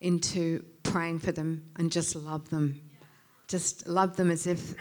into 0.00 0.64
praying 0.82 1.18
for 1.18 1.32
them 1.32 1.70
and 1.76 1.90
just 1.90 2.14
love 2.14 2.48
them. 2.50 2.80
Just 3.48 3.86
love 3.86 4.16
them 4.16 4.30
as 4.30 4.46
if 4.46 4.74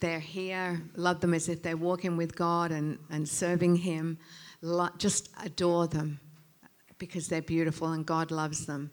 they're 0.00 0.20
here, 0.20 0.82
love 0.96 1.20
them 1.20 1.34
as 1.34 1.48
if 1.48 1.62
they're 1.62 1.76
walking 1.76 2.16
with 2.16 2.34
God 2.34 2.70
and, 2.70 2.98
and 3.10 3.28
serving 3.28 3.76
Him. 3.76 4.18
Lo- 4.60 4.88
just 4.98 5.30
adore 5.42 5.86
them 5.86 6.20
because 6.98 7.28
they're 7.28 7.42
beautiful 7.42 7.92
and 7.92 8.04
God 8.04 8.30
loves 8.30 8.66
them. 8.66 8.90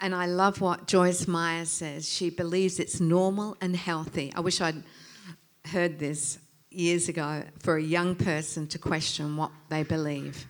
And 0.00 0.14
I 0.14 0.26
love 0.26 0.60
what 0.60 0.86
Joyce 0.86 1.26
Meyer 1.26 1.64
says. 1.64 2.08
She 2.08 2.30
believes 2.30 2.80
it's 2.80 3.00
normal 3.00 3.56
and 3.60 3.76
healthy. 3.76 4.32
I 4.34 4.40
wish 4.40 4.60
I'd 4.60 4.82
heard 5.66 5.98
this 5.98 6.38
years 6.70 7.08
ago 7.08 7.44
for 7.58 7.76
a 7.76 7.82
young 7.82 8.14
person 8.14 8.66
to 8.68 8.78
question 8.78 9.36
what 9.36 9.50
they 9.68 9.82
believe. 9.82 10.46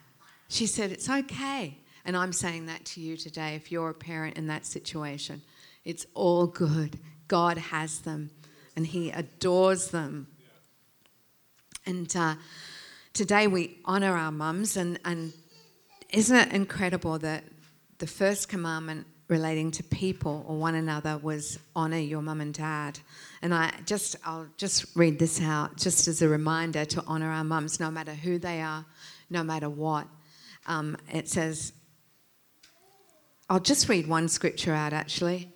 She 0.49 0.67
said, 0.67 0.93
It's 0.93 1.09
okay. 1.09 1.79
And 2.05 2.17
I'm 2.17 2.33
saying 2.33 2.67
that 2.67 2.85
to 2.87 3.01
you 3.01 3.17
today 3.17 3.55
if 3.55 3.71
you're 3.71 3.91
a 3.91 3.95
parent 3.95 4.37
in 4.37 4.47
that 4.49 4.67
situation. 4.67 5.43
It's 5.85 6.07
all 6.15 6.47
good. 6.47 6.99
God 7.29 7.59
has 7.59 8.01
them 8.01 8.31
and 8.77 8.87
He 8.87 9.11
adores 9.11 9.91
them. 9.91 10.27
And 11.87 12.15
uh, 12.17 12.35
today 13.13 13.47
we 13.47 13.79
honour 13.87 14.17
our 14.17 14.31
mums, 14.33 14.77
and, 14.77 14.99
and 15.05 15.33
isn't 16.11 16.37
it 16.37 16.53
incredible 16.53 17.19
that 17.19 17.45
the 17.99 18.07
first 18.07 18.49
commandment 18.49 19.07
relating 19.29 19.71
to 19.71 19.85
people 19.85 20.45
or 20.49 20.57
one 20.57 20.75
another 20.75 21.17
was 21.19 21.59
honor 21.77 21.99
your 21.99 22.21
mum 22.21 22.41
and 22.41 22.53
dad. 22.53 22.99
And 23.43 23.55
I 23.55 23.73
just 23.87 24.17
I'll 24.25 24.49
just 24.57 24.97
read 24.97 25.19
this 25.19 25.41
out 25.41 25.77
just 25.77 26.09
as 26.09 26.21
a 26.21 26.29
reminder 26.29 26.85
to 26.87 27.05
honor 27.07 27.31
our 27.31 27.45
mums 27.45 27.79
no 27.79 27.91
matter 27.91 28.13
who 28.13 28.39
they 28.39 28.61
are, 28.61 28.85
no 29.31 29.45
matter 29.45 29.71
what. 29.71 30.09
Um, 30.67 30.97
it 31.13 31.29
says 31.29 31.73
I'll 33.51 33.59
just 33.61 33.89
read 33.89 34.07
one 34.07 34.29
scripture 34.29 34.73
out 34.73 34.93
actually. 34.93 35.53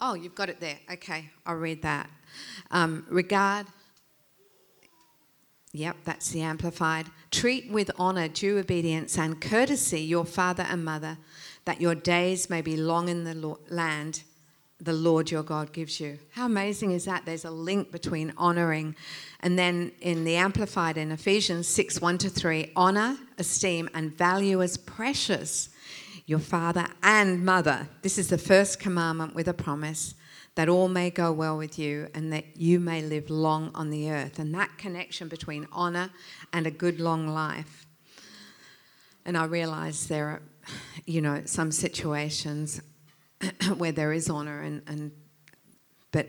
Oh, 0.00 0.14
you've 0.14 0.34
got 0.34 0.48
it 0.48 0.60
there. 0.60 0.78
Okay, 0.90 1.30
I'll 1.44 1.56
read 1.56 1.82
that. 1.82 2.10
Um, 2.70 3.06
regard 3.08 3.66
Yep, 5.74 5.96
that's 6.04 6.28
the 6.28 6.42
amplified. 6.42 7.06
Treat 7.30 7.70
with 7.70 7.90
honour, 7.98 8.28
due 8.28 8.58
obedience, 8.58 9.16
and 9.16 9.40
courtesy 9.40 10.02
your 10.02 10.26
father 10.26 10.66
and 10.68 10.84
mother, 10.84 11.16
that 11.64 11.80
your 11.80 11.94
days 11.94 12.50
may 12.50 12.60
be 12.60 12.76
long 12.76 13.08
in 13.08 13.24
the 13.24 13.56
land 13.70 14.22
the 14.78 14.92
Lord 14.92 15.30
your 15.30 15.42
God 15.42 15.72
gives 15.72 15.98
you. 15.98 16.18
How 16.32 16.44
amazing 16.44 16.90
is 16.90 17.04
that? 17.06 17.24
There's 17.24 17.46
a 17.46 17.50
link 17.50 17.90
between 17.90 18.34
honoring. 18.36 18.96
And 19.40 19.58
then 19.58 19.92
in 20.00 20.24
the 20.24 20.36
Amplified 20.36 20.98
in 20.98 21.10
Ephesians 21.10 21.68
6 21.68 22.02
1 22.02 22.18
to 22.18 22.28
3, 22.28 22.72
honor, 22.76 23.16
esteem, 23.38 23.88
and 23.94 24.12
value 24.12 24.60
as 24.60 24.76
precious 24.76 25.70
your 26.26 26.38
father 26.38 26.86
and 27.02 27.44
mother. 27.44 27.88
This 28.02 28.18
is 28.18 28.28
the 28.28 28.38
first 28.38 28.78
commandment 28.78 29.34
with 29.34 29.48
a 29.48 29.54
promise 29.54 30.14
that 30.54 30.68
all 30.68 30.88
may 30.88 31.10
go 31.10 31.32
well 31.32 31.56
with 31.56 31.78
you 31.78 32.08
and 32.14 32.32
that 32.32 32.56
you 32.56 32.78
may 32.78 33.02
live 33.02 33.30
long 33.30 33.70
on 33.74 33.90
the 33.90 34.10
earth. 34.10 34.38
And 34.38 34.54
that 34.54 34.76
connection 34.76 35.28
between 35.28 35.66
honor 35.72 36.10
and 36.52 36.66
a 36.66 36.70
good 36.70 37.00
long 37.00 37.26
life. 37.26 37.86
And 39.24 39.36
I 39.36 39.44
realize 39.44 40.08
there 40.08 40.26
are, 40.26 40.42
you 41.06 41.20
know, 41.20 41.42
some 41.46 41.72
situations 41.72 42.82
where 43.76 43.92
there 43.92 44.12
is 44.12 44.28
honor 44.28 44.60
and, 44.60 44.82
and 44.86 45.12
but 46.10 46.28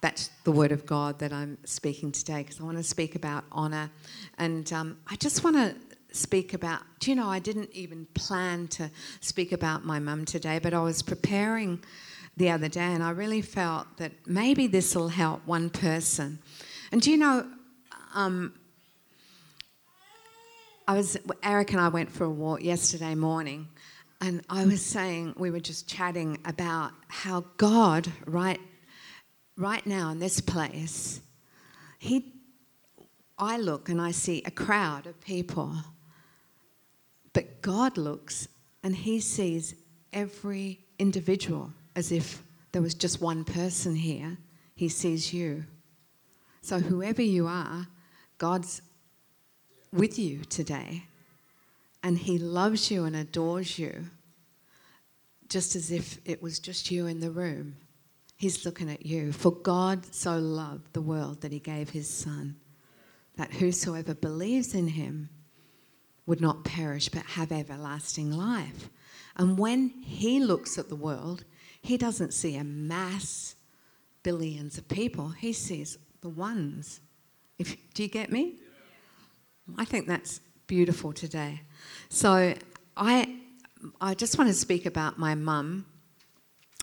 that's 0.00 0.28
the 0.44 0.52
word 0.52 0.70
of 0.70 0.86
God 0.86 1.18
that 1.18 1.32
I'm 1.32 1.58
speaking 1.64 2.12
today 2.12 2.42
because 2.42 2.60
I 2.60 2.62
want 2.62 2.76
to 2.76 2.84
speak 2.84 3.16
about 3.16 3.44
honor. 3.50 3.90
And 4.38 4.72
um, 4.72 4.98
I 5.08 5.16
just 5.16 5.42
want 5.42 5.56
to 5.56 5.74
speak 6.12 6.54
about, 6.54 6.82
do 7.00 7.10
you 7.10 7.16
know, 7.16 7.28
I 7.28 7.38
didn't 7.38 7.70
even 7.72 8.06
plan 8.14 8.68
to 8.68 8.90
speak 9.20 9.52
about 9.52 9.84
my 9.84 9.98
mum 9.98 10.24
today, 10.24 10.58
but 10.58 10.74
I 10.74 10.80
was 10.80 11.02
preparing 11.02 11.82
the 12.36 12.50
other 12.50 12.68
day 12.68 12.80
and 12.80 13.02
I 13.02 13.10
really 13.10 13.42
felt 13.42 13.96
that 13.98 14.12
maybe 14.26 14.66
this 14.66 14.94
will 14.94 15.08
help 15.08 15.46
one 15.46 15.70
person. 15.70 16.38
And 16.92 17.02
do 17.02 17.10
you 17.10 17.16
know, 17.16 17.46
um, 18.14 18.54
I 20.86 20.94
was, 20.94 21.18
Eric 21.42 21.72
and 21.72 21.80
I 21.80 21.88
went 21.88 22.10
for 22.10 22.24
a 22.24 22.30
walk 22.30 22.62
yesterday 22.62 23.14
morning 23.14 23.68
and 24.20 24.42
I 24.48 24.64
was 24.64 24.84
saying, 24.84 25.34
we 25.36 25.50
were 25.50 25.60
just 25.60 25.88
chatting 25.88 26.38
about 26.44 26.92
how 27.06 27.44
God, 27.56 28.10
right, 28.26 28.60
right 29.56 29.86
now 29.86 30.10
in 30.10 30.18
this 30.18 30.40
place, 30.40 31.20
He, 31.98 32.32
I 33.38 33.58
look 33.58 33.88
and 33.88 34.00
I 34.00 34.10
see 34.10 34.42
a 34.44 34.50
crowd 34.50 35.06
of 35.06 35.20
people, 35.20 35.72
but 37.38 37.62
God 37.62 37.96
looks 37.96 38.48
and 38.82 38.96
He 38.96 39.20
sees 39.20 39.76
every 40.12 40.80
individual 40.98 41.72
as 41.94 42.10
if 42.10 42.42
there 42.72 42.82
was 42.82 42.94
just 42.94 43.20
one 43.20 43.44
person 43.44 43.94
here. 43.94 44.36
He 44.74 44.88
sees 44.88 45.32
you. 45.32 45.64
So, 46.62 46.80
whoever 46.80 47.22
you 47.22 47.46
are, 47.46 47.86
God's 48.38 48.82
with 49.92 50.18
you 50.18 50.40
today 50.46 51.04
and 52.02 52.18
He 52.18 52.38
loves 52.38 52.90
you 52.90 53.04
and 53.04 53.14
adores 53.14 53.78
you 53.78 54.06
just 55.48 55.76
as 55.76 55.92
if 55.92 56.18
it 56.24 56.42
was 56.42 56.58
just 56.58 56.90
you 56.90 57.06
in 57.06 57.20
the 57.20 57.30
room. 57.30 57.76
He's 58.36 58.66
looking 58.66 58.90
at 58.90 59.06
you. 59.06 59.30
For 59.30 59.52
God 59.52 60.12
so 60.12 60.40
loved 60.40 60.92
the 60.92 61.02
world 61.02 61.42
that 61.42 61.52
He 61.52 61.60
gave 61.60 61.90
His 61.90 62.10
Son, 62.12 62.56
that 63.36 63.52
whosoever 63.52 64.14
believes 64.14 64.74
in 64.74 64.88
Him 64.88 65.28
would 66.28 66.40
not 66.42 66.62
perish 66.62 67.08
but 67.08 67.22
have 67.22 67.50
everlasting 67.50 68.30
life. 68.30 68.90
And 69.34 69.58
when 69.58 69.88
He 70.02 70.38
looks 70.38 70.76
at 70.76 70.90
the 70.90 70.94
world, 70.94 71.44
He 71.80 71.96
doesn't 71.96 72.34
see 72.34 72.54
a 72.54 72.62
mass, 72.62 73.56
billions 74.22 74.76
of 74.76 74.88
people, 74.88 75.30
He 75.30 75.54
sees 75.54 75.96
the 76.20 76.28
ones. 76.28 77.00
If, 77.58 77.76
do 77.94 78.02
you 78.02 78.10
get 78.10 78.30
me? 78.30 78.56
I 79.78 79.86
think 79.86 80.06
that's 80.06 80.40
beautiful 80.66 81.14
today. 81.14 81.62
So 82.10 82.54
I, 82.94 83.38
I 83.98 84.12
just 84.12 84.36
want 84.36 84.48
to 84.48 84.54
speak 84.54 84.84
about 84.84 85.18
my 85.18 85.34
mum. 85.34 85.86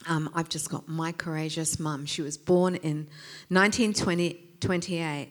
Um, 0.07 0.27
I've 0.33 0.49
just 0.49 0.71
got 0.71 0.87
my 0.87 1.11
courageous 1.11 1.79
mum. 1.79 2.07
She 2.07 2.23
was 2.23 2.35
born 2.35 2.75
in 2.77 3.07
1928 3.49 5.29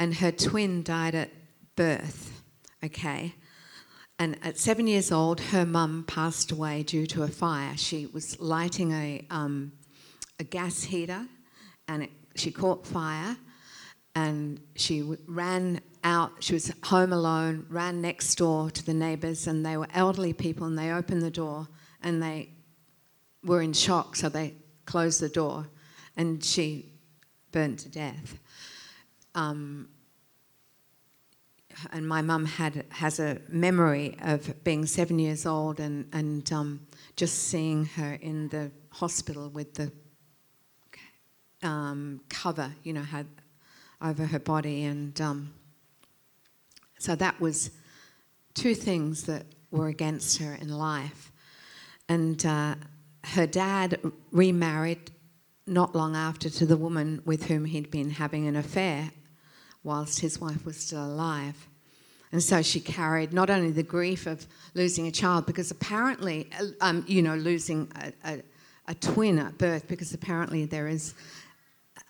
and 0.00 0.14
her 0.16 0.32
twin 0.32 0.82
died 0.82 1.14
at 1.14 1.30
birth. 1.76 2.42
Okay. 2.82 3.34
And 4.18 4.38
at 4.42 4.58
seven 4.58 4.86
years 4.86 5.10
old, 5.10 5.40
her 5.40 5.66
mum 5.66 6.04
passed 6.06 6.52
away 6.52 6.82
due 6.82 7.06
to 7.08 7.24
a 7.24 7.28
fire. 7.28 7.76
She 7.76 8.06
was 8.06 8.38
lighting 8.40 8.92
a, 8.92 9.26
um, 9.30 9.72
a 10.38 10.44
gas 10.44 10.84
heater 10.84 11.26
and 11.88 12.04
it, 12.04 12.10
she 12.36 12.50
caught 12.50 12.86
fire 12.86 13.36
and 14.14 14.60
she 14.76 15.02
ran 15.26 15.80
out. 16.04 16.32
She 16.40 16.54
was 16.54 16.72
home 16.84 17.12
alone, 17.12 17.66
ran 17.68 18.00
next 18.00 18.36
door 18.36 18.70
to 18.70 18.84
the 18.84 18.94
neighbours, 18.94 19.46
and 19.46 19.66
they 19.66 19.76
were 19.76 19.88
elderly 19.92 20.32
people, 20.32 20.66
and 20.66 20.78
they 20.78 20.92
opened 20.92 21.22
the 21.22 21.30
door 21.30 21.68
and 22.02 22.22
they 22.22 22.50
were 23.42 23.60
in 23.60 23.72
shock, 23.72 24.16
so 24.16 24.28
they 24.28 24.54
closed 24.86 25.20
the 25.20 25.28
door, 25.28 25.66
and 26.16 26.44
she 26.44 26.92
burned 27.50 27.78
to 27.80 27.88
death. 27.88 28.38
Um, 29.34 29.88
and 31.92 32.06
my 32.06 32.22
mum 32.22 32.44
had 32.44 32.84
has 32.90 33.18
a 33.20 33.40
memory 33.48 34.16
of 34.22 34.64
being 34.64 34.86
seven 34.86 35.18
years 35.18 35.46
old 35.46 35.80
and 35.80 36.08
and 36.12 36.52
um, 36.52 36.86
just 37.16 37.48
seeing 37.48 37.84
her 37.86 38.14
in 38.20 38.48
the 38.48 38.70
hospital 38.90 39.48
with 39.50 39.74
the 39.74 39.90
um, 41.64 42.20
cover, 42.28 42.70
you 42.84 42.92
know, 42.92 43.02
had 43.02 43.26
over 44.00 44.26
her 44.26 44.38
body. 44.38 44.84
And 44.84 45.18
um, 45.20 45.54
so 46.98 47.14
that 47.16 47.40
was 47.40 47.70
two 48.52 48.74
things 48.74 49.24
that 49.24 49.46
were 49.70 49.88
against 49.88 50.38
her 50.38 50.54
in 50.54 50.68
life. 50.68 51.32
And 52.08 52.44
uh, 52.44 52.76
her 53.24 53.46
dad 53.46 53.98
remarried 54.30 55.10
not 55.66 55.94
long 55.94 56.14
after 56.14 56.50
to 56.50 56.66
the 56.66 56.76
woman 56.76 57.22
with 57.24 57.46
whom 57.46 57.64
he'd 57.64 57.90
been 57.90 58.10
having 58.10 58.46
an 58.46 58.56
affair 58.56 59.10
whilst 59.84 60.20
his 60.20 60.40
wife 60.40 60.64
was 60.64 60.76
still 60.76 61.04
alive. 61.04 61.68
And 62.32 62.42
so 62.42 62.62
she 62.62 62.80
carried 62.80 63.32
not 63.32 63.48
only 63.48 63.70
the 63.70 63.84
grief 63.84 64.26
of 64.26 64.44
losing 64.74 65.06
a 65.06 65.12
child, 65.12 65.46
because 65.46 65.70
apparently, 65.70 66.50
um, 66.80 67.04
you 67.06 67.22
know, 67.22 67.36
losing 67.36 67.88
a, 68.02 68.12
a, 68.28 68.42
a 68.88 68.94
twin 68.96 69.38
at 69.38 69.56
birth, 69.56 69.86
because 69.86 70.12
apparently 70.12 70.64
there 70.64 70.88
is 70.88 71.14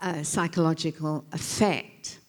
a 0.01 0.25
psychological 0.25 1.25
effect 1.33 2.21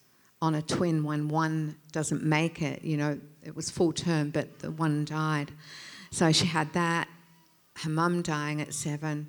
on 0.42 0.56
a 0.56 0.62
twin 0.62 1.04
when 1.04 1.30
one 1.30 1.78
doesn't 1.94 2.24
make 2.24 2.62
it. 2.62 2.84
You 2.84 2.98
know, 2.98 3.20
it 3.44 3.56
was 3.56 3.70
full 3.70 3.94
term, 3.94 4.30
but 4.30 4.60
the 4.60 4.72
one 4.72 5.06
died. 5.06 5.52
So 6.12 6.32
she 6.32 6.48
had 6.48 6.74
that, 6.74 7.08
her 7.78 7.90
mum 7.90 8.22
dying 8.22 8.62
at 8.62 8.74
seven, 8.74 9.28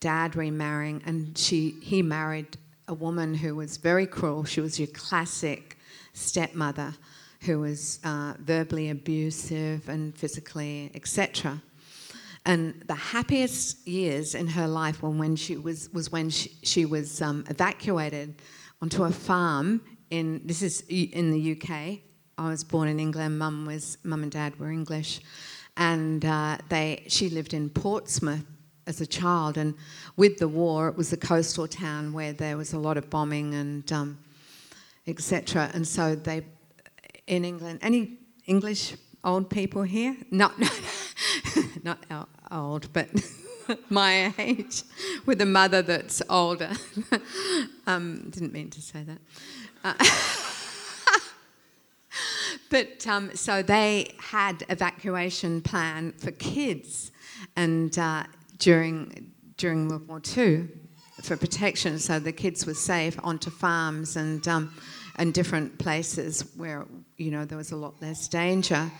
dad 0.00 0.36
remarrying, 0.36 1.02
and 1.04 1.36
she 1.36 1.74
he 1.82 2.02
married 2.02 2.56
a 2.88 2.94
woman 2.94 3.34
who 3.34 3.54
was 3.54 3.76
very 3.76 4.06
cruel. 4.06 4.44
She 4.44 4.60
was 4.60 4.78
your 4.78 4.88
classic 4.88 5.78
stepmother 6.14 6.94
who 7.42 7.60
was 7.60 8.00
uh, 8.02 8.34
verbally 8.40 8.90
abusive 8.90 9.88
and 9.88 10.16
physically, 10.16 10.90
etc. 10.94 11.62
And 12.44 12.82
the 12.86 12.94
happiest 12.94 13.86
years 13.86 14.34
in 14.34 14.48
her 14.48 14.66
life 14.66 15.02
were 15.02 15.10
when 15.10 15.36
she 15.36 15.56
was, 15.56 15.90
was 15.92 16.10
when 16.10 16.30
she, 16.30 16.50
she 16.62 16.84
was 16.84 17.22
um, 17.22 17.44
evacuated 17.48 18.40
onto 18.82 19.04
a 19.04 19.10
farm 19.10 19.82
in, 20.10 20.40
this 20.44 20.62
is 20.62 20.80
in 20.88 21.30
the 21.30 21.52
UK. 21.52 22.00
I 22.38 22.48
was 22.48 22.64
born 22.64 22.88
in 22.88 22.98
England, 22.98 23.38
mum 23.38 23.66
was, 23.66 23.98
mum 24.02 24.22
and 24.22 24.32
dad 24.32 24.58
were 24.58 24.70
English. 24.70 25.20
And 25.76 26.24
uh, 26.24 26.58
they, 26.68 27.04
she 27.08 27.28
lived 27.28 27.54
in 27.54 27.70
Portsmouth 27.70 28.44
as 28.88 29.00
a 29.00 29.06
child. 29.06 29.56
And 29.56 29.74
with 30.16 30.38
the 30.38 30.48
war, 30.48 30.88
it 30.88 30.96
was 30.96 31.12
a 31.12 31.16
coastal 31.16 31.68
town 31.68 32.12
where 32.12 32.32
there 32.32 32.56
was 32.56 32.72
a 32.72 32.78
lot 32.78 32.96
of 32.96 33.08
bombing 33.10 33.54
and 33.54 33.92
um, 33.92 34.18
etc. 35.06 35.70
And 35.74 35.86
so 35.86 36.14
they, 36.14 36.44
in 37.26 37.44
England, 37.44 37.78
any 37.82 38.18
English 38.46 38.94
old 39.22 39.50
people 39.50 39.82
here? 39.82 40.16
No, 40.30 40.50
no, 40.58 40.68
not 41.84 42.28
old, 42.50 42.92
but 42.92 43.08
my 43.90 44.32
age, 44.38 44.82
with 45.26 45.40
a 45.40 45.46
mother 45.46 45.82
that's 45.82 46.22
older. 46.28 46.70
um, 47.86 48.30
didn't 48.30 48.52
mean 48.52 48.70
to 48.70 48.80
say 48.80 49.04
that. 49.04 49.18
Uh, 49.84 49.94
but 52.70 53.06
um, 53.06 53.34
so 53.34 53.62
they 53.62 54.14
had 54.18 54.64
evacuation 54.68 55.60
plan 55.60 56.12
for 56.12 56.30
kids, 56.32 57.12
and 57.56 57.98
uh, 57.98 58.24
during 58.58 59.32
during 59.56 59.88
World 59.88 60.06
War 60.06 60.22
II, 60.36 60.68
for 61.22 61.36
protection, 61.36 61.98
so 61.98 62.20
the 62.20 62.32
kids 62.32 62.64
were 62.64 62.74
safe 62.74 63.18
onto 63.24 63.50
farms 63.50 64.16
and 64.16 64.46
um, 64.46 64.72
and 65.16 65.34
different 65.34 65.78
places 65.78 66.44
where 66.56 66.86
you 67.16 67.30
know 67.30 67.44
there 67.44 67.58
was 67.58 67.72
a 67.72 67.76
lot 67.76 68.00
less 68.00 68.28
danger. 68.28 68.90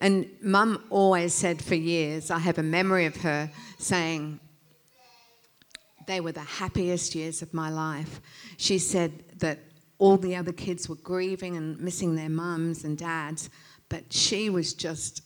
And 0.00 0.28
mum 0.40 0.84
always 0.90 1.34
said 1.34 1.60
for 1.60 1.74
years, 1.74 2.30
I 2.30 2.38
have 2.38 2.58
a 2.58 2.62
memory 2.62 3.06
of 3.06 3.16
her 3.16 3.50
saying, 3.78 4.38
they 6.08 6.20
were 6.20 6.32
the 6.32 6.40
happiest 6.40 7.14
years 7.14 7.42
of 7.42 7.52
my 7.52 7.68
life. 7.68 8.20
She 8.56 8.78
said 8.78 9.24
that 9.40 9.58
all 9.98 10.16
the 10.16 10.36
other 10.36 10.52
kids 10.52 10.88
were 10.88 10.96
grieving 10.96 11.56
and 11.56 11.78
missing 11.80 12.14
their 12.14 12.28
mums 12.28 12.84
and 12.84 12.96
dads, 12.96 13.50
but 13.88 14.12
she 14.12 14.48
was 14.50 14.72
just, 14.72 15.22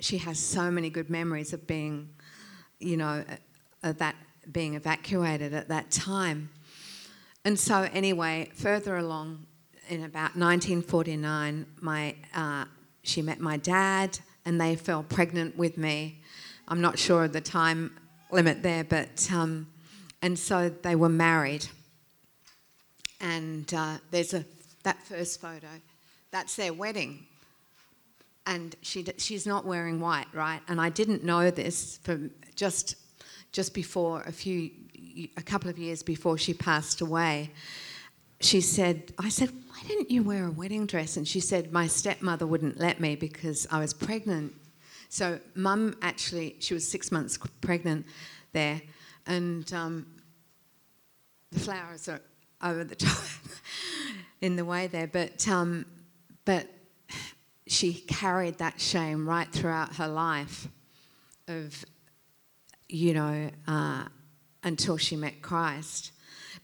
she 0.00 0.18
has 0.18 0.38
so 0.38 0.70
many 0.70 0.88
good 0.88 1.10
memories 1.10 1.52
of 1.52 1.66
being, 1.66 2.08
you 2.80 2.96
know, 2.96 3.24
that 3.82 4.16
being 4.50 4.74
evacuated 4.74 5.54
at 5.54 5.68
that 5.68 5.90
time. 5.90 6.50
And 7.44 7.58
so, 7.58 7.88
anyway, 7.92 8.50
further 8.54 8.96
along 8.96 9.46
in 9.88 10.04
about 10.04 10.36
1949, 10.36 11.66
my, 11.80 12.14
uh, 12.34 12.64
she 13.02 13.22
met 13.22 13.40
my 13.40 13.56
dad 13.56 14.18
and 14.44 14.60
they 14.60 14.76
fell 14.76 15.02
pregnant 15.02 15.56
with 15.56 15.78
me. 15.78 16.20
I'm 16.68 16.80
not 16.80 16.98
sure 16.98 17.24
of 17.24 17.32
the 17.32 17.40
time 17.40 17.98
limit 18.30 18.62
there, 18.62 18.84
but, 18.84 19.30
um, 19.32 19.66
and 20.22 20.38
so 20.38 20.68
they 20.68 20.94
were 20.94 21.08
married. 21.08 21.66
And 23.20 23.72
uh, 23.74 23.98
there's 24.10 24.34
a, 24.34 24.44
that 24.84 25.02
first 25.04 25.40
photo, 25.40 25.68
that's 26.30 26.56
their 26.56 26.72
wedding. 26.72 27.26
And 28.46 28.76
she, 28.82 29.04
she's 29.18 29.46
not 29.46 29.64
wearing 29.66 30.00
white, 30.00 30.26
right? 30.32 30.60
And 30.68 30.80
I 30.80 30.88
didn't 30.88 31.24
know 31.24 31.50
this 31.50 31.98
for 32.02 32.18
just, 32.60 32.96
just 33.52 33.72
before 33.72 34.20
a 34.26 34.32
few 34.32 34.70
a 35.38 35.42
couple 35.42 35.70
of 35.70 35.78
years 35.78 36.02
before 36.02 36.36
she 36.36 36.52
passed 36.52 37.00
away, 37.00 37.50
she 38.40 38.60
said, 38.60 39.14
I 39.18 39.30
said, 39.30 39.48
why 39.48 39.80
didn't 39.88 40.10
you 40.10 40.22
wear 40.22 40.44
a 40.46 40.50
wedding 40.50 40.84
dress? 40.84 41.16
And 41.16 41.26
she 41.26 41.40
said, 41.40 41.72
my 41.72 41.86
stepmother 41.86 42.46
wouldn't 42.46 42.78
let 42.78 43.00
me 43.00 43.16
because 43.16 43.66
I 43.70 43.78
was 43.78 43.94
pregnant. 43.94 44.52
So 45.08 45.40
mum 45.54 45.96
actually, 46.02 46.56
she 46.60 46.74
was 46.74 46.86
six 46.86 47.10
months 47.10 47.38
pregnant 47.62 48.04
there, 48.52 48.82
and 49.26 49.72
um, 49.72 50.06
the 51.52 51.60
flowers 51.60 52.10
are 52.10 52.20
over 52.62 52.84
the 52.84 52.94
top 53.06 53.24
in 54.42 54.56
the 54.56 54.66
way 54.66 54.86
there. 54.86 55.06
But 55.06 55.48
um, 55.48 55.86
but 56.44 56.66
she 57.66 57.94
carried 57.94 58.58
that 58.58 58.78
shame 58.80 59.26
right 59.26 59.50
throughout 59.50 59.96
her 59.96 60.08
life 60.08 60.68
of, 61.48 61.84
you 62.92 63.14
know. 63.14 63.50
Uh, 63.66 64.04
until 64.62 64.96
she 64.96 65.16
met 65.16 65.42
Christ. 65.42 66.12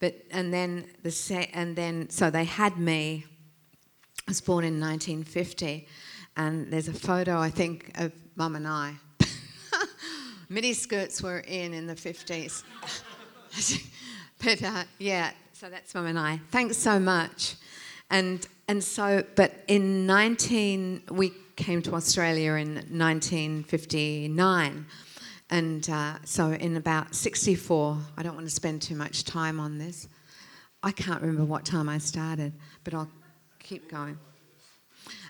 But 0.01 0.23
and 0.31 0.53
then 0.53 0.87
the 1.03 1.11
se- 1.11 1.51
and 1.53 1.77
then 1.77 2.11
so 2.11 2.31
they 2.31 2.45
had 2.45 2.79
me. 2.79 3.25
I 4.27 4.31
was 4.31 4.41
born 4.41 4.65
in 4.65 4.81
1950, 4.81 5.87
and 6.37 6.73
there's 6.73 6.89
a 6.89 6.93
photo 6.93 7.39
I 7.39 7.49
think 7.49 7.93
of 7.99 8.13
Mum 8.35 8.57
and 8.57 8.67
I. 8.67 8.95
Midi 10.49 10.73
skirts 10.73 11.23
were 11.23 11.41
in 11.41 11.73
in 11.73 11.87
the 11.87 11.95
50s. 11.95 12.65
but 14.45 14.63
uh, 14.63 14.85
yeah, 14.99 15.31
so 15.53 15.71
that's 15.71 15.95
Mum 15.95 16.07
and 16.07 16.19
I. 16.19 16.41
Thanks 16.51 16.77
so 16.77 16.99
much. 16.99 17.55
And 18.11 18.47
and 18.69 18.83
so, 18.83 19.25
but 19.37 19.53
in 19.69 20.07
19, 20.07 21.03
we 21.11 21.33
came 21.55 21.81
to 21.83 21.95
Australia 21.95 22.55
in 22.55 22.75
1959 22.75 24.87
and 25.49 25.89
uh, 25.89 26.15
so, 26.25 26.51
in 26.51 26.77
about 26.77 27.15
64, 27.15 27.99
I 28.17 28.23
don't 28.25 28.35
want 28.35 28.49
to 28.49 28.55
spend 28.55 28.83
too 28.83 28.97
much 28.97 29.23
time 29.23 29.61
on 29.61 29.79
this. 29.79 30.09
I 30.83 30.91
can't 30.91 31.21
remember 31.21 31.45
what 31.45 31.65
time 31.65 31.89
I 31.89 31.99
started, 31.99 32.53
but 32.83 32.95
I'll 32.95 33.11
keep 33.61 33.89
going. 33.89 34.19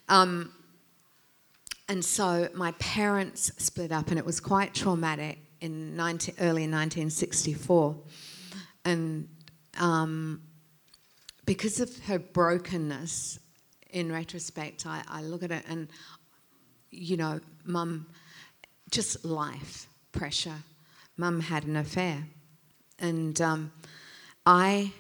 Um, 0.09 0.53
and 1.89 2.03
so, 2.03 2.49
my 2.55 2.73
parents 2.73 3.53
split 3.59 3.93
up, 3.93 4.09
and 4.09 4.19
it 4.19 4.25
was 4.25 4.41
quite 4.41 4.73
traumatic 4.73 5.39
in 5.61 5.95
19, 5.97 6.37
early 6.39 6.63
1964. 6.63 7.95
And 8.87 9.29
um, 9.79 10.41
because 11.45 11.79
of 11.79 11.95
her 12.05 12.19
brokenness, 12.19 13.39
in 13.91 14.11
retrospect, 14.11 14.87
I, 14.87 15.03
I 15.09 15.23
look 15.23 15.43
at 15.43 15.51
it 15.51 15.65
and, 15.69 15.89
you 16.91 17.19
know, 17.19 17.41
mum, 17.65 18.07
just 18.91 19.23
life 19.25 19.89
pressure. 20.17 20.63
Mum 21.17 21.41
had 21.41 21.65
an 21.65 21.77
affair. 21.77 22.25
And 22.99 23.41
um, 23.41 23.73
I 24.45 24.93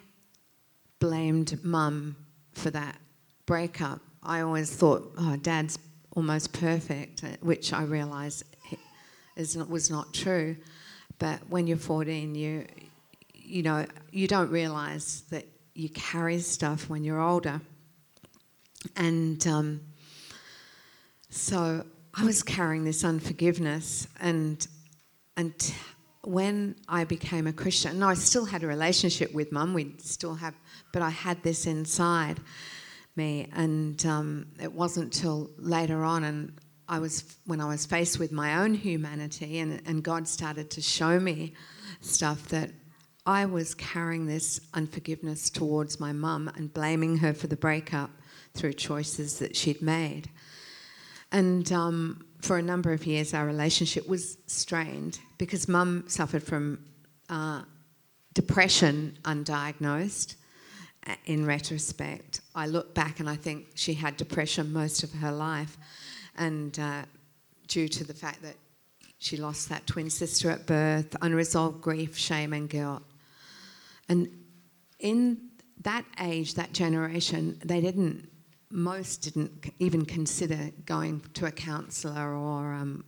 blamed 0.98 1.64
mum 1.64 2.16
for 2.52 2.70
that 2.70 2.96
breakup. 3.46 4.00
I 4.22 4.40
always 4.40 4.74
thought, 4.74 5.12
oh, 5.18 5.36
dad's 5.36 5.78
almost 6.14 6.52
perfect, 6.52 7.22
which 7.40 7.72
I 7.72 7.82
realised 7.82 8.44
was 9.36 9.90
not 9.90 10.12
true. 10.14 10.56
But 11.18 11.40
when 11.48 11.66
you're 11.66 11.76
14, 11.76 12.34
you, 12.34 12.66
you 13.34 13.62
know, 13.62 13.86
you 14.10 14.26
don't 14.26 14.50
realise 14.50 15.22
that 15.30 15.46
you 15.74 15.88
carry 15.90 16.38
stuff 16.40 16.88
when 16.88 17.04
you're 17.04 17.20
older. 17.20 17.60
And 18.96 19.46
um, 19.46 19.80
so 21.30 21.84
I 22.14 22.24
was 22.24 22.42
carrying 22.42 22.84
this 22.84 23.04
unforgiveness, 23.04 24.08
and 24.20 24.66
and 25.36 25.74
when 26.26 26.74
I 26.88 27.04
became 27.04 27.46
a 27.46 27.52
Christian, 27.52 28.02
I 28.02 28.14
still 28.14 28.44
had 28.44 28.64
a 28.64 28.66
relationship 28.66 29.32
with 29.32 29.52
mum, 29.52 29.74
we 29.74 29.94
still 29.98 30.34
have, 30.34 30.54
but 30.92 31.00
I 31.00 31.10
had 31.10 31.40
this 31.44 31.66
inside 31.66 32.40
me. 33.14 33.48
And 33.54 34.04
um, 34.04 34.46
it 34.60 34.72
wasn't 34.72 35.12
till 35.12 35.50
later 35.56 36.02
on, 36.02 36.24
and 36.24 36.52
I 36.88 36.98
was 36.98 37.36
when 37.46 37.60
I 37.60 37.66
was 37.66 37.86
faced 37.86 38.18
with 38.18 38.32
my 38.32 38.62
own 38.62 38.74
humanity, 38.74 39.60
and, 39.60 39.80
and 39.86 40.02
God 40.02 40.26
started 40.26 40.68
to 40.72 40.80
show 40.80 41.20
me 41.20 41.54
stuff 42.00 42.48
that 42.48 42.70
I 43.24 43.46
was 43.46 43.74
carrying 43.74 44.26
this 44.26 44.60
unforgiveness 44.74 45.48
towards 45.48 46.00
my 46.00 46.12
mum 46.12 46.50
and 46.56 46.72
blaming 46.72 47.18
her 47.18 47.34
for 47.34 47.46
the 47.46 47.56
breakup 47.56 48.10
through 48.54 48.72
choices 48.72 49.38
that 49.38 49.54
she'd 49.54 49.82
made. 49.82 50.28
And 51.30 51.70
um, 51.72 52.25
for 52.40 52.58
a 52.58 52.62
number 52.62 52.92
of 52.92 53.06
years, 53.06 53.34
our 53.34 53.46
relationship 53.46 54.08
was 54.08 54.38
strained 54.46 55.18
because 55.38 55.68
mum 55.68 56.04
suffered 56.06 56.42
from 56.42 56.84
uh, 57.28 57.62
depression 58.34 59.18
undiagnosed. 59.22 60.36
In 61.26 61.46
retrospect, 61.46 62.40
I 62.54 62.66
look 62.66 62.92
back 62.92 63.20
and 63.20 63.30
I 63.30 63.36
think 63.36 63.68
she 63.74 63.94
had 63.94 64.16
depression 64.16 64.72
most 64.72 65.04
of 65.04 65.12
her 65.12 65.30
life, 65.30 65.78
and 66.36 66.76
uh, 66.80 67.02
due 67.68 67.86
to 67.86 68.02
the 68.02 68.12
fact 68.12 68.42
that 68.42 68.56
she 69.18 69.36
lost 69.36 69.68
that 69.68 69.86
twin 69.86 70.10
sister 70.10 70.50
at 70.50 70.66
birth, 70.66 71.16
unresolved 71.22 71.80
grief, 71.80 72.16
shame, 72.16 72.52
and 72.52 72.68
guilt. 72.68 73.02
And 74.08 74.28
in 74.98 75.50
that 75.82 76.04
age, 76.20 76.54
that 76.54 76.72
generation, 76.72 77.60
they 77.64 77.80
didn't 77.80 78.28
most 78.70 79.22
didn't 79.22 79.72
even 79.78 80.04
consider 80.04 80.70
going 80.84 81.22
to 81.34 81.46
a 81.46 81.50
counsellor 81.50 82.34
or, 82.34 82.72
um, 82.72 83.04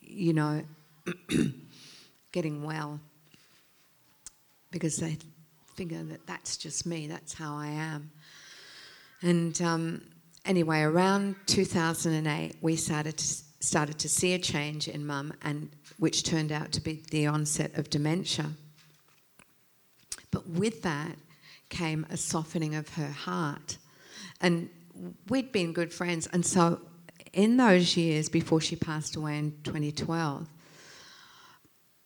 you 0.00 0.32
know, 0.32 0.62
getting 2.32 2.64
well 2.64 3.00
because 4.70 4.96
they 4.96 5.16
figure 5.74 6.02
that 6.02 6.26
that's 6.26 6.56
just 6.56 6.86
me, 6.86 7.06
that's 7.06 7.32
how 7.32 7.56
I 7.56 7.68
am. 7.68 8.10
And 9.22 9.60
um, 9.62 10.02
anyway, 10.44 10.80
around 10.80 11.36
2008, 11.46 12.56
we 12.60 12.76
started 12.76 13.16
to, 13.16 13.24
started 13.60 13.98
to 14.00 14.08
see 14.08 14.34
a 14.34 14.38
change 14.38 14.88
in 14.88 15.06
mum, 15.06 15.32
and 15.42 15.70
which 15.98 16.22
turned 16.24 16.52
out 16.52 16.72
to 16.72 16.80
be 16.80 17.02
the 17.10 17.26
onset 17.26 17.76
of 17.76 17.90
dementia. 17.90 18.50
But 20.30 20.48
with 20.48 20.82
that 20.82 21.16
came 21.68 22.06
a 22.10 22.16
softening 22.16 22.74
of 22.74 22.88
her 22.90 23.08
heart 23.08 23.78
and 24.40 24.68
we'd 25.28 25.52
been 25.52 25.72
good 25.72 25.92
friends. 25.92 26.26
And 26.32 26.44
so, 26.44 26.80
in 27.32 27.56
those 27.56 27.96
years 27.96 28.28
before 28.28 28.60
she 28.60 28.76
passed 28.76 29.16
away 29.16 29.38
in 29.38 29.52
2012, 29.64 30.48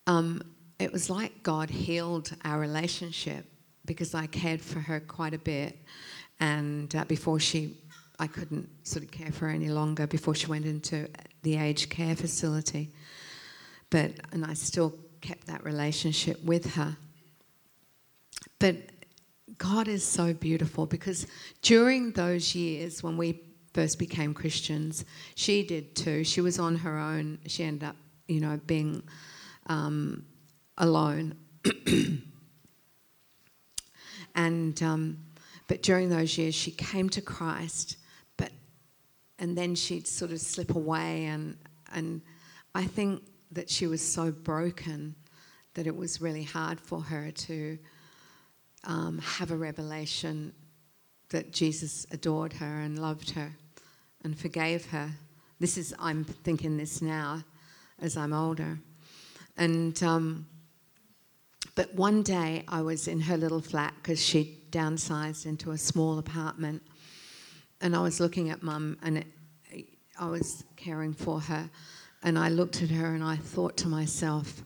um, 0.07 0.41
it 0.79 0.91
was 0.91 1.09
like 1.09 1.43
God 1.43 1.69
healed 1.69 2.35
our 2.43 2.59
relationship 2.59 3.45
because 3.85 4.13
I 4.13 4.27
cared 4.27 4.61
for 4.61 4.79
her 4.79 4.99
quite 4.99 5.33
a 5.33 5.37
bit. 5.37 5.77
And 6.39 6.93
uh, 6.95 7.05
before 7.05 7.39
she, 7.39 7.77
I 8.19 8.27
couldn't 8.27 8.69
sort 8.85 9.03
of 9.05 9.11
care 9.11 9.31
for 9.31 9.47
her 9.47 9.51
any 9.51 9.69
longer 9.69 10.07
before 10.07 10.35
she 10.35 10.47
went 10.47 10.65
into 10.65 11.07
the 11.43 11.57
aged 11.57 11.89
care 11.89 12.15
facility. 12.15 12.89
But, 13.89 14.11
and 14.31 14.43
I 14.45 14.55
still 14.55 14.93
kept 15.21 15.47
that 15.47 15.63
relationship 15.63 16.43
with 16.43 16.73
her. 16.73 16.97
But 18.59 18.75
God 19.57 19.87
is 19.87 20.05
so 20.05 20.33
beautiful 20.33 20.85
because 20.85 21.27
during 21.61 22.11
those 22.11 22.55
years 22.55 23.03
when 23.03 23.17
we 23.17 23.41
first 23.73 23.99
became 23.99 24.33
Christians, 24.33 25.03
she 25.35 25.65
did 25.65 25.95
too. 25.95 26.23
She 26.23 26.41
was 26.41 26.59
on 26.59 26.75
her 26.77 26.97
own. 26.97 27.39
She 27.47 27.63
ended 27.63 27.83
up, 27.83 27.95
you 28.27 28.39
know, 28.39 28.59
being 28.65 29.03
um, 29.67 30.25
alone. 30.77 31.35
and 34.35 34.81
um, 34.83 35.17
but 35.67 35.81
during 35.81 36.09
those 36.09 36.37
years, 36.37 36.55
she 36.55 36.71
came 36.71 37.09
to 37.09 37.21
Christ, 37.21 37.97
but 38.37 38.51
and 39.39 39.57
then 39.57 39.75
she'd 39.75 40.07
sort 40.07 40.31
of 40.31 40.39
slip 40.39 40.75
away, 40.75 41.25
and 41.25 41.57
and 41.93 42.21
I 42.75 42.85
think 42.85 43.23
that 43.51 43.69
she 43.69 43.87
was 43.87 44.01
so 44.01 44.31
broken 44.31 45.15
that 45.73 45.87
it 45.87 45.95
was 45.95 46.21
really 46.21 46.43
hard 46.43 46.79
for 46.79 47.01
her 47.01 47.31
to 47.31 47.77
um, 48.83 49.19
have 49.19 49.51
a 49.51 49.57
revelation 49.57 50.53
that 51.29 51.51
Jesus 51.51 52.05
adored 52.11 52.53
her 52.53 52.81
and 52.81 52.99
loved 52.99 53.31
her 53.31 53.51
and 54.23 54.37
forgave 54.37 54.85
her. 54.87 55.09
This 55.59 55.77
is, 55.77 55.93
I'm 55.99 56.23
thinking 56.23 56.77
this 56.77 57.01
now 57.01 57.43
as 57.99 58.17
I'm 58.17 58.33
older. 58.33 58.79
And, 59.57 60.01
um, 60.03 60.47
But 61.75 61.93
one 61.95 62.21
day 62.23 62.63
I 62.67 62.81
was 62.81 63.07
in 63.07 63.21
her 63.21 63.37
little 63.37 63.61
flat 63.61 63.93
because 63.95 64.23
she 64.23 64.61
downsized 64.69 65.45
into 65.45 65.71
a 65.71 65.77
small 65.77 66.19
apartment. 66.19 66.83
And 67.81 67.95
I 67.95 68.01
was 68.01 68.19
looking 68.19 68.49
at 68.49 68.61
mum 68.61 68.97
and 69.01 69.17
it, 69.19 69.27
I 70.19 70.27
was 70.27 70.63
caring 70.75 71.13
for 71.13 71.39
her. 71.39 71.69
And 72.21 72.37
I 72.37 72.49
looked 72.49 72.81
at 72.81 72.89
her 72.89 73.15
and 73.15 73.23
I 73.23 73.37
thought 73.37 73.75
to 73.77 73.87
myself, 73.87 74.63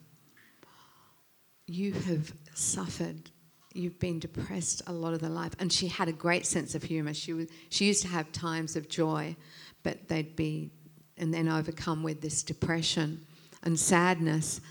You 1.66 1.94
have 1.94 2.34
suffered. 2.54 3.32
You've 3.78 4.00
been 4.00 4.20
depressed 4.20 4.82
a 4.88 4.94
lot 4.94 5.14
of 5.14 5.20
the 5.20 5.30
life. 5.30 5.54
And 5.60 5.72
she 5.72 5.88
had 5.88 6.08
a 6.08 6.14
great 6.14 6.46
sense 6.46 6.76
of 6.76 6.84
humour. 6.84 7.14
She, 7.14 7.34
was, 7.34 7.48
she 7.70 7.86
used 7.86 8.02
to 8.04 8.08
have 8.08 8.32
times 8.32 8.76
of 8.76 8.90
joy, 8.90 9.36
but 9.84 10.08
they'd 10.08 10.36
be, 10.36 10.72
and 11.18 11.34
then 11.34 11.48
overcome 11.48 12.04
with 12.04 12.22
this 12.22 12.44
depression 12.44 13.26
and 13.64 13.80
sadness. 13.80 14.62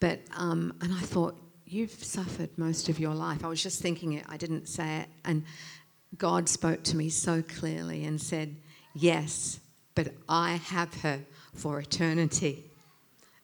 But, 0.00 0.20
um, 0.36 0.74
and 0.80 0.92
I 0.92 1.00
thought, 1.00 1.36
You've 1.66 1.90
suffered 1.90 2.50
most 2.56 2.88
of 2.88 3.00
your 3.00 3.14
life. 3.14 3.44
I 3.44 3.48
was 3.48 3.62
just 3.62 3.80
thinking 3.80 4.12
it, 4.12 4.24
I 4.28 4.36
didn't 4.36 4.68
say 4.68 4.98
it. 4.98 5.08
And 5.24 5.44
God 6.16 6.48
spoke 6.48 6.84
to 6.84 6.96
me 6.96 7.08
so 7.08 7.42
clearly 7.42 8.04
and 8.04 8.20
said, 8.20 8.54
Yes, 8.94 9.58
but 9.94 10.12
I 10.28 10.52
have 10.52 10.94
her 11.02 11.20
for 11.54 11.80
eternity. 11.80 12.70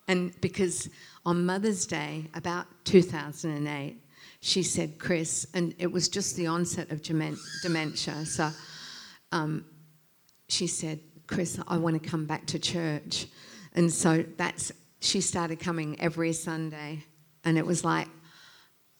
And 0.06 0.38
because 0.40 0.88
on 1.24 1.46
Mother's 1.46 1.86
Day, 1.86 2.26
about 2.34 2.66
2008, 2.84 3.99
she 4.40 4.62
said, 4.62 4.98
Chris, 4.98 5.46
and 5.54 5.74
it 5.78 5.92
was 5.92 6.08
just 6.08 6.36
the 6.36 6.46
onset 6.46 6.90
of 6.90 7.02
dementia. 7.02 8.24
So 8.24 8.50
um, 9.32 9.66
she 10.48 10.66
said, 10.66 11.00
Chris, 11.26 11.60
I 11.68 11.76
want 11.76 12.02
to 12.02 12.08
come 12.08 12.26
back 12.26 12.46
to 12.46 12.58
church. 12.58 13.26
And 13.74 13.92
so 13.92 14.24
that's, 14.36 14.72
she 15.00 15.20
started 15.20 15.60
coming 15.60 16.00
every 16.00 16.32
Sunday. 16.32 17.04
And 17.44 17.58
it 17.58 17.66
was 17.66 17.84
like, 17.84 18.08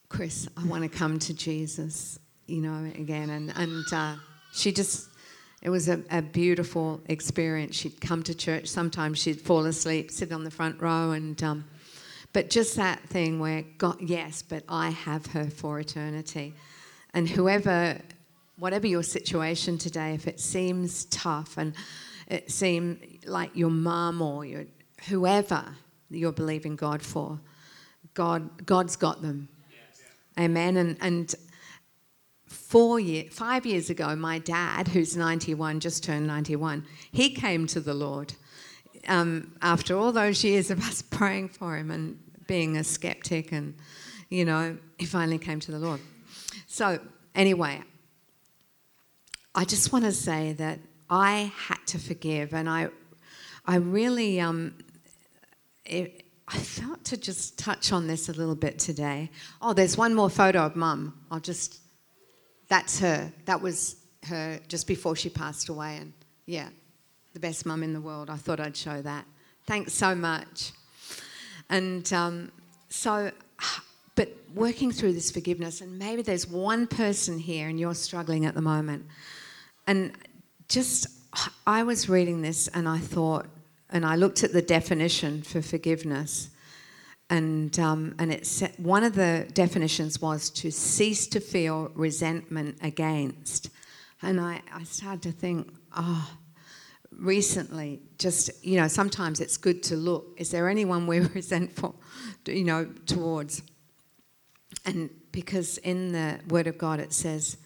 Chris, 0.09 0.49
I 0.57 0.67
want 0.67 0.83
to 0.83 0.89
come 0.89 1.19
to 1.21 1.35
Jesus, 1.35 2.19
you 2.47 2.61
know, 2.61 2.85
again. 2.95 3.31
And, 3.31 3.53
and 3.57 3.85
uh, 3.93 4.17
she 4.53 4.73
just, 4.73 5.09
it 5.63 5.71
was 5.71 5.89
a, 5.89 6.03
a, 6.11 6.21
beautiful 6.21 7.01
experience. 7.07 7.77
She'd 7.77 8.01
come 8.01 8.23
to 8.25 8.35
church. 8.35 8.67
Sometimes 8.67 9.19
she'd 9.19 9.41
fall 9.41 9.67
asleep, 9.67 10.11
sit 10.11 10.33
on 10.33 10.45
the 10.45 10.51
front 10.51 10.81
row, 10.81 11.13
and 11.13 11.41
um, 11.43 11.65
but 12.33 12.51
just 12.51 12.77
that 12.77 13.01
thing 13.09 13.41
where 13.41 13.65
God, 13.79 13.97
yes, 14.01 14.43
but 14.43 14.63
I 14.69 14.91
have 14.91 15.27
her 15.27 15.47
for 15.47 15.81
eternity. 15.81 16.55
And 17.13 17.29
whoever, 17.29 18.01
whatever 18.57 18.87
your 18.87 19.03
situation 19.03 19.79
today, 19.79 20.15
if 20.15 20.29
it 20.29 20.39
seems 20.39 21.07
tough 21.07 21.59
and 21.59 21.75
it 22.29 22.51
seems 22.51 22.99
like 23.27 23.51
your 23.55 23.71
mum 23.71 24.23
or 24.23 24.45
your 24.45 24.65
whoever 25.09 25.65
you're 26.09 26.33
believing 26.33 26.77
God 26.77 27.03
for, 27.03 27.41
God, 28.15 28.67
God's 28.67 28.97
got 28.97 29.23
them. 29.23 29.49
Amen. 30.39 30.77
And, 30.77 30.97
and 31.01 31.35
four 32.47 33.01
year, 33.01 33.25
five 33.31 33.67
years 33.67 33.91
ago, 33.91 34.15
my 34.15 34.39
dad, 34.39 34.89
who's 34.89 35.17
91, 35.17 35.81
just 35.81 36.05
turned 36.05 36.27
91, 36.27 36.87
he 37.11 37.31
came 37.31 37.67
to 37.69 37.81
the 37.81 37.95
Lord. 37.95 38.35
Um, 39.09 39.57
after 39.63 39.97
all 39.97 40.13
those 40.13 40.45
years 40.45 40.71
of 40.71 40.81
us 40.89 41.03
praying 41.03 41.51
for 41.51 41.77
him 41.77 41.91
and 41.91 42.19
being 42.47 42.77
a 42.77 42.85
skeptic, 42.85 43.53
and 43.53 43.75
you 44.29 44.45
know, 44.45 44.77
he 44.99 45.07
finally 45.07 45.39
came 45.39 45.61
to 45.61 45.73
the 45.73 45.79
Lord. 45.79 46.01
So, 46.67 47.01
anyway, 47.35 47.83
I 49.55 49.65
just 49.65 49.93
want 49.93 50.05
to 50.05 50.13
say 50.13 50.53
that 50.55 50.79
I 51.09 51.53
had 51.57 51.79
to 51.89 51.99
forgive, 51.99 52.55
and 52.55 52.69
I, 52.69 52.89
I 53.67 53.77
really, 53.77 54.41
um, 54.41 54.75
it, 55.85 56.25
I 56.47 56.59
felt 56.59 57.05
to 57.07 57.17
just 57.17 57.59
touch 57.59 57.93
on 57.93 58.07
this 58.07 58.29
a 58.29 58.33
little 58.33 58.55
bit 58.55 58.79
today. 58.79 59.31
Oh, 59.61 59.73
there's 59.73 59.97
one 59.97 60.15
more 60.15 60.31
photo 60.31 60.61
of 60.61 60.77
mum. 60.77 61.21
I'll 61.31 61.41
just, 61.41 61.81
that's 62.69 62.99
her. 63.01 63.33
That 63.47 63.61
was 63.61 63.97
her 64.27 64.61
just 64.69 64.87
before 64.87 65.17
she 65.17 65.29
passed 65.29 65.69
away. 65.69 65.97
And 65.97 66.13
yeah, 66.47 66.69
the 67.33 67.41
best 67.41 67.67
mum 67.67 67.83
in 67.83 67.93
the 67.93 68.01
world. 68.01 68.31
I 68.31 68.37
thought 68.37 68.61
I'd 68.61 68.77
show 68.77 69.03
that. 69.03 69.25
Thanks 69.67 69.93
so 69.93 70.15
much. 70.15 70.73
And 71.69 72.11
um, 72.13 72.51
so, 72.89 73.31
but 74.15 74.29
working 74.55 74.91
through 74.91 75.13
this 75.13 75.31
forgiveness, 75.31 75.81
and 75.81 75.99
maybe 75.99 76.23
there's 76.23 76.47
one 76.47 76.87
person 76.87 77.39
here 77.39 77.69
and 77.69 77.79
you're 77.79 77.95
struggling 77.95 78.47
at 78.47 78.55
the 78.55 78.61
moment. 78.61 79.07
And 79.87 80.13
just, 80.69 81.07
I 81.67 81.85
was 81.85 82.09
reading 82.09 82.43
this 82.43 82.69
and 82.69 82.89
I 82.89 82.99
thought, 82.99 83.47
and 83.91 84.05
I 84.05 84.17
looked 84.17 84.45
at 84.45 84.53
the 84.53 84.63
definition 84.63 85.43
for 85.43 85.63
forgiveness, 85.63 86.51
and 87.29 87.77
um, 87.79 88.15
and 88.19 88.33
it 88.33 88.47
said, 88.47 88.73
one 88.77 89.03
of 89.03 89.15
the 89.15 89.49
definitions 89.53 90.21
was 90.21 90.51
to 90.51 90.71
cease 90.71 91.27
to 91.29 91.41
feel 91.41 91.91
resentment 91.95 92.79
against, 92.83 93.71
and 94.23 94.41
I, 94.41 94.63
I 94.73 94.85
started 94.85 95.23
to 95.23 95.33
think, 95.33 95.73
oh, 95.97 96.31
recently, 97.21 98.03
just 98.19 98.51
you 98.65 98.77
know, 98.77 98.89
sometimes 98.89 99.41
it's 99.41 99.57
good 99.57 99.83
to 99.85 99.97
look. 99.97 100.35
Is 100.37 100.51
there 100.51 100.69
anyone 100.69 101.07
we're 101.07 101.29
resentful, 101.35 102.01
you 102.47 102.65
know, 102.65 102.87
towards? 103.07 103.63
And 104.85 105.11
because 105.33 105.79
in 105.79 106.13
the 106.13 106.41
Word 106.49 106.67
of 106.67 106.79
God 106.79 107.01
it 107.01 107.13
says, 107.13 107.57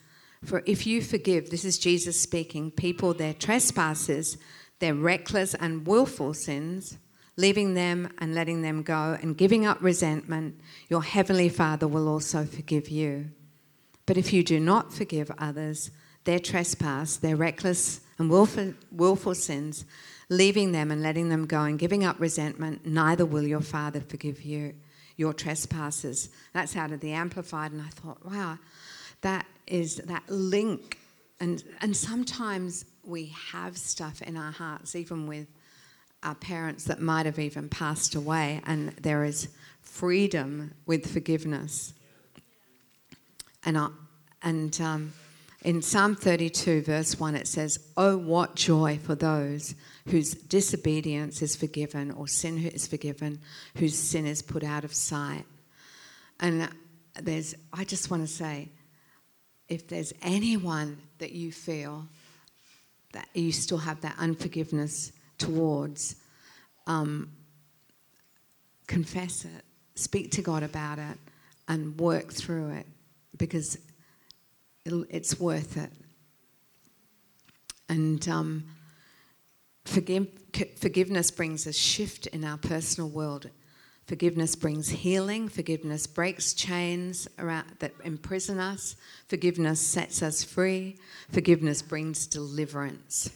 "For 0.45 0.62
if 0.67 0.87
you 0.87 1.03
forgive," 1.03 1.51
this 1.51 1.64
is 1.64 1.79
Jesus 1.79 2.21
speaking, 2.21 2.71
people 2.71 3.14
their 3.14 3.35
trespasses 3.35 4.38
their 4.85 4.95
reckless 4.95 5.55
and 5.55 5.87
willful 5.87 6.35
sins, 6.35 6.99
leaving 7.37 7.75
them 7.75 8.12
and 8.19 8.35
letting 8.35 8.62
them 8.62 8.83
go 8.83 9.17
and 9.23 9.37
giving 9.37 9.64
up 9.64 9.79
resentment, 9.81 10.61
your 10.88 11.03
heavenly 11.03 11.49
Father 11.49 11.88
will 11.88 12.09
also 12.09 12.45
forgive 12.45 12.88
you. 12.88 13.31
But 14.07 14.17
if 14.19 14.33
you 14.33 14.45
do 14.45 14.61
not 14.61 14.93
forgive 14.93 15.31
others 15.38 15.90
their 16.25 16.39
trespass, 16.39 17.17
their 17.17 17.37
reckless 17.37 18.01
and 18.19 18.31
willful, 18.31 18.75
willful 18.91 19.35
sins, 19.35 19.85
leaving 20.29 20.73
them 20.73 20.91
and 20.91 21.03
letting 21.03 21.29
them 21.29 21.47
go 21.47 21.63
and 21.63 21.79
giving 21.79 22.05
up 22.05 22.19
resentment, 22.19 22.87
neither 22.87 23.27
will 23.27 23.47
your 23.47 23.61
Father 23.61 24.01
forgive 24.01 24.43
you 24.43 24.75
your 25.17 25.33
trespasses. 25.33 26.29
That's 26.53 26.77
out 26.77 26.91
of 26.91 27.01
the 27.01 27.13
Amplified, 27.13 27.73
and 27.73 27.81
I 27.81 27.89
thought, 27.89 28.25
wow, 28.25 28.59
that 29.21 29.47
is 29.67 29.97
that 29.97 30.29
link. 30.29 30.99
And, 31.41 31.63
and 31.81 31.97
sometimes 31.97 32.85
we 33.05 33.33
have 33.53 33.77
stuff 33.77 34.23
in 34.23 34.37
our 34.37 34.53
hearts, 34.53 34.97
even 34.97 35.27
with 35.27 35.47
our 36.23 36.35
parents 36.35 36.85
that 36.85 37.01
might 37.01 37.27
have 37.27 37.39
even 37.39 37.69
passed 37.69 38.15
away, 38.15 38.61
and 38.67 38.89
there 39.01 39.25
is 39.25 39.49
freedom 39.83 40.73
with 40.87 41.13
forgiveness. 41.13 41.93
And, 43.65 43.79
I, 43.79 43.89
and 44.43 44.79
um, 44.81 45.13
in 45.64 45.81
Psalm 45.81 46.14
32, 46.14 46.83
verse 46.83 47.18
1, 47.18 47.35
it 47.35 47.48
says, 47.48 47.79
Oh, 47.96 48.18
what 48.18 48.55
joy 48.55 48.98
for 49.03 49.14
those 49.14 49.74
whose 50.09 50.35
disobedience 50.35 51.40
is 51.40 51.57
forgiven, 51.57 52.11
or 52.11 52.29
sin 52.29 52.66
is 52.66 52.87
forgiven, 52.87 53.40
whose 53.79 53.98
sin 53.98 54.27
is 54.27 54.42
put 54.42 54.62
out 54.62 54.85
of 54.85 54.94
sight. 54.94 55.46
And 56.38 56.68
there's, 57.20 57.55
I 57.72 57.85
just 57.85 58.11
want 58.11 58.22
to 58.22 58.33
say, 58.33 58.68
if 59.68 59.88
there's 59.88 60.12
anyone 60.20 60.98
that 61.18 61.33
you 61.33 61.50
feel 61.50 62.07
that 63.14 63.29
you 63.33 63.50
still 63.50 63.79
have 63.79 64.03
that 64.03 64.16
unforgiveness 64.18 65.12
towards, 65.38 66.16
um, 66.87 67.31
confess 68.87 69.46
it, 69.46 69.64
speak 69.94 70.33
to 70.33 70.42
God 70.42 70.62
about 70.62 70.98
it, 70.98 71.16
and 71.68 71.98
work 71.98 72.33
through 72.33 72.70
it 72.70 72.87
because 73.38 73.79
it's 74.85 75.40
worth 75.40 75.77
it. 75.77 75.90
And 77.88 78.27
um, 78.29 78.64
forgive, 79.85 80.29
forgiveness 80.77 81.31
brings 81.31 81.66
a 81.66 81.73
shift 81.73 82.27
in 82.29 82.44
our 82.44 82.59
personal 82.59 83.09
world. 83.09 83.51
Forgiveness 84.07 84.55
brings 84.55 84.90
healing. 84.90 85.49
Forgiveness 85.49 86.07
breaks 86.07 86.53
chains 86.53 87.27
around, 87.38 87.66
that 87.79 87.92
imprison 88.05 88.59
us. 88.59 88.97
Forgiveness 89.29 89.81
sets 89.81 90.23
us 90.23 90.44
free. 90.44 90.99
Forgiveness 91.31 91.81
brings 91.81 92.27
deliverance. 92.27 93.31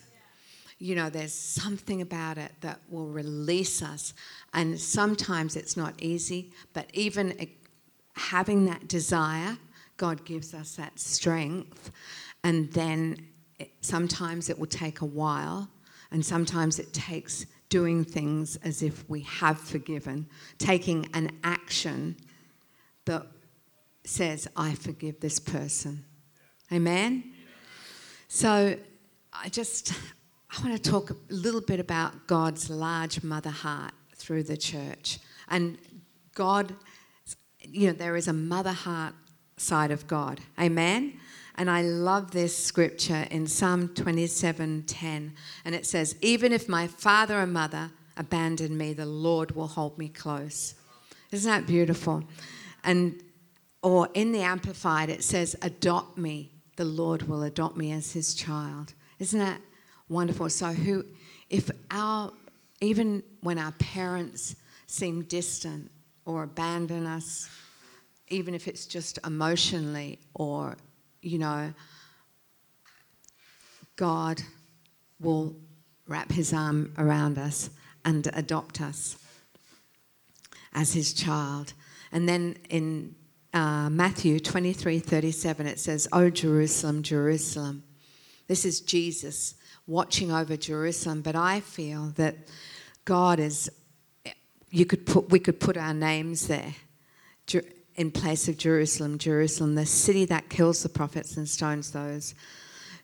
You 0.79 0.95
know, 0.95 1.11
there's 1.11 1.35
something 1.35 2.03
about 2.03 2.39
it 2.39 2.53
that 2.61 2.81
will 2.91 3.09
release 3.09 3.83
us. 3.83 4.13
And 4.53 4.79
sometimes 4.79 5.57
it's 5.57 5.77
not 5.77 5.95
easy, 6.01 6.53
but 6.73 6.87
even 6.93 7.49
having 8.15 8.67
that 8.67 8.89
desire, 8.89 9.57
God 9.99 10.25
gives 10.25 10.55
us 10.55 10.77
that 10.77 10.99
strength. 10.99 11.91
And 12.43 12.73
then 12.73 13.29
it, 13.59 13.73
sometimes 13.83 14.49
it 14.49 14.59
will 14.59 14.67
take 14.67 15.03
a 15.03 15.05
while, 15.05 15.69
and 16.11 16.25
sometimes 16.25 16.79
it 16.79 16.93
takes 16.95 17.45
doing 17.69 18.05
things 18.05 18.57
as 18.65 18.83
if 18.83 19.07
we 19.11 19.21
have 19.21 19.61
forgiven, 19.61 20.27
taking 20.57 21.07
an 21.13 21.31
action 21.45 22.17
that 23.05 23.27
says, 24.05 24.49
I 24.57 24.75
forgive 24.75 25.21
this 25.21 25.39
person. 25.39 26.05
Amen? 26.73 27.35
So 28.29 28.77
I 29.33 29.49
just 29.51 29.93
I 30.51 30.63
want 30.63 30.83
to 30.83 30.91
talk 30.91 31.11
a 31.11 31.17
little 31.29 31.61
bit 31.61 31.79
about 31.79 32.27
God's 32.27 32.71
large 32.71 33.23
mother 33.23 33.51
heart 33.51 33.93
through 34.15 34.45
the 34.45 34.57
church. 34.57 35.19
And 35.49 35.77
God 36.35 36.75
you 37.71 37.89
know, 37.89 37.93
there 37.93 38.17
is 38.17 38.29
a 38.29 38.33
mother 38.33 38.73
heart 38.73 39.15
side 39.59 39.91
of 39.91 40.07
God. 40.07 40.41
Amen? 40.59 41.19
And 41.57 41.69
I 41.69 41.83
love 41.83 42.31
this 42.31 42.57
scripture 42.57 43.27
in 43.31 43.47
Psalm 43.47 43.89
27:10. 43.89 45.33
And 45.65 45.75
it 45.75 45.87
says, 45.87 46.15
Even 46.21 46.53
if 46.53 46.69
my 46.69 46.87
father 46.87 47.41
and 47.41 47.53
mother 47.53 47.91
abandon 48.17 48.77
me, 48.77 48.93
the 48.93 49.07
Lord 49.07 49.53
will 49.57 49.67
hold 49.67 49.99
me 49.99 50.09
close. 50.09 50.75
Isn't 51.33 51.51
that 51.51 51.67
beautiful? 51.67 52.25
And 52.85 53.23
or 53.83 54.09
in 54.15 54.33
the 54.33 54.41
Amplified, 54.41 55.09
it 55.09 55.23
says, 55.23 55.57
Adopt 55.63 56.17
me, 56.17 56.53
the 56.77 56.85
Lord 56.85 57.23
will 57.23 57.43
adopt 57.43 57.77
me 57.77 57.93
as 57.93 58.13
his 58.13 58.35
child. 58.35 58.95
Isn't 59.19 59.41
that 59.41 59.61
wonderful? 60.09 60.49
So 60.51 60.67
who 60.67 61.05
if 61.51 61.71
our 61.91 62.33
even 62.81 63.23
when 63.41 63.59
our 63.59 63.73
parents 63.73 64.55
seem 64.87 65.23
distant 65.25 65.91
or 66.25 66.45
abandon 66.45 67.07
us, 67.07 67.51
even 68.31 68.55
if 68.55 68.69
it's 68.69 68.87
just 68.87 69.19
emotionally 69.27 70.19
or, 70.35 70.77
you 71.23 71.39
know, 71.39 71.73
God 73.97 74.43
will 75.21 75.57
wrap 76.07 76.31
his 76.31 76.53
arm 76.53 76.93
around 76.99 77.39
us 77.39 77.71
and 78.05 78.29
adopt 78.35 78.81
us 78.81 79.17
as 80.73 80.93
his 80.93 81.13
child. 81.13 81.73
And 82.13 82.29
then 82.29 82.57
in 82.71 83.15
uh, 83.53 83.91
Matthew 83.91 84.39
23 84.39 84.99
37, 84.99 85.67
it 85.67 85.79
says, 85.79 86.09
Oh, 86.13 86.31
Jerusalem, 86.31 87.03
Jerusalem. 87.03 87.83
This 88.47 88.65
is 88.65 88.81
Jesus 88.81 89.55
watching 89.87 90.31
over 90.33 90.57
Jerusalem, 90.57 91.23
but 91.23 91.35
I 91.35 91.61
feel 91.61 92.13
that 92.17 92.37
God 93.05 93.41
is, 93.41 93.71
you 94.71 94.87
could 94.87 95.07
put, 95.07 95.31
we 95.31 95.39
could 95.39 95.61
put 95.61 95.77
our 95.77 95.95
names 95.95 96.47
there 96.47 96.75
in 97.99 98.13
place 98.13 98.49
of 98.49 98.57
Jerusalem, 98.57 99.19
Jerusalem, 99.19 99.75
the 99.75 99.85
city 99.85 100.25
that 100.27 100.49
kills 100.49 100.85
the 100.85 100.89
prophets 100.89 101.37
and 101.37 101.49
stones 101.49 101.91
those 101.91 102.33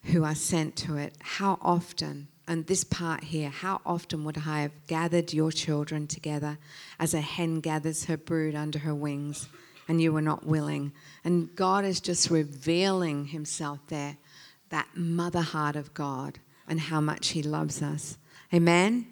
who 0.05 0.23
are 0.23 0.37
sent 0.37 0.77
to 0.77 0.97
it. 0.97 1.17
How 1.21 1.59
often, 1.61 2.29
and 2.47 2.65
this 2.69 2.85
part 2.85 3.25
here, 3.25 3.49
how 3.49 3.81
often 3.85 4.23
would 4.25 4.39
I 4.47 4.61
have 4.61 4.87
gathered 4.87 5.33
your 5.33 5.51
children 5.51 6.07
together 6.07 6.59
as 7.01 7.13
a 7.13 7.21
hen 7.21 7.59
gathers 7.59 8.05
her 8.05 8.17
brood 8.17 8.55
under 8.55 8.79
her 8.79 8.95
wings, 8.95 9.49
and 9.89 10.01
you 10.01 10.13
were 10.13 10.23
not 10.23 10.47
willing? 10.47 10.93
And 11.25 11.53
God 11.57 11.85
is 11.85 11.99
just 12.01 12.31
revealing 12.31 13.27
Himself 13.27 13.81
there, 13.89 14.17
that 14.71 14.87
mother 14.95 15.43
heart 15.43 15.75
of 15.75 15.93
God, 15.93 16.39
and 16.69 16.79
how 16.79 17.01
much 17.01 17.31
He 17.31 17.43
loves 17.43 17.83
us. 17.83 18.17
Amen? 18.53 19.09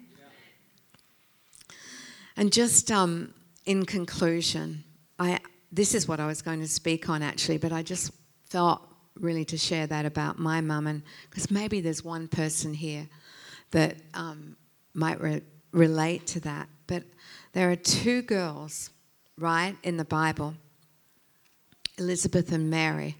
And 2.37 2.53
just 2.53 2.89
um, 2.89 3.33
in 3.65 3.85
conclusion, 3.85 4.85
I, 5.19 5.39
this 5.73 5.95
is 5.95 6.07
what 6.07 6.19
I 6.19 6.27
was 6.27 6.43
going 6.43 6.59
to 6.59 6.67
speak 6.67 7.09
on 7.09 7.23
actually, 7.23 7.57
but 7.57 7.71
I 7.71 7.81
just 7.81 8.11
felt 8.45 8.81
really 9.19 9.43
to 9.45 9.57
share 9.57 9.87
that 9.87 10.05
about 10.05 10.37
my 10.37 10.61
mum, 10.61 10.87
and 10.87 11.01
because 11.29 11.49
maybe 11.49 11.81
there's 11.81 12.03
one 12.03 12.27
person 12.27 12.73
here 12.73 13.09
that 13.71 13.97
um, 14.13 14.55
might 14.93 15.19
re- 15.19 15.41
relate 15.71 16.27
to 16.27 16.39
that. 16.41 16.69
But 16.85 17.03
there 17.53 17.71
are 17.71 17.75
two 17.75 18.21
girls, 18.21 18.91
right, 19.37 19.75
in 19.83 19.97
the 19.97 20.05
Bible 20.05 20.55
Elizabeth 21.97 22.51
and 22.51 22.69
Mary. 22.69 23.17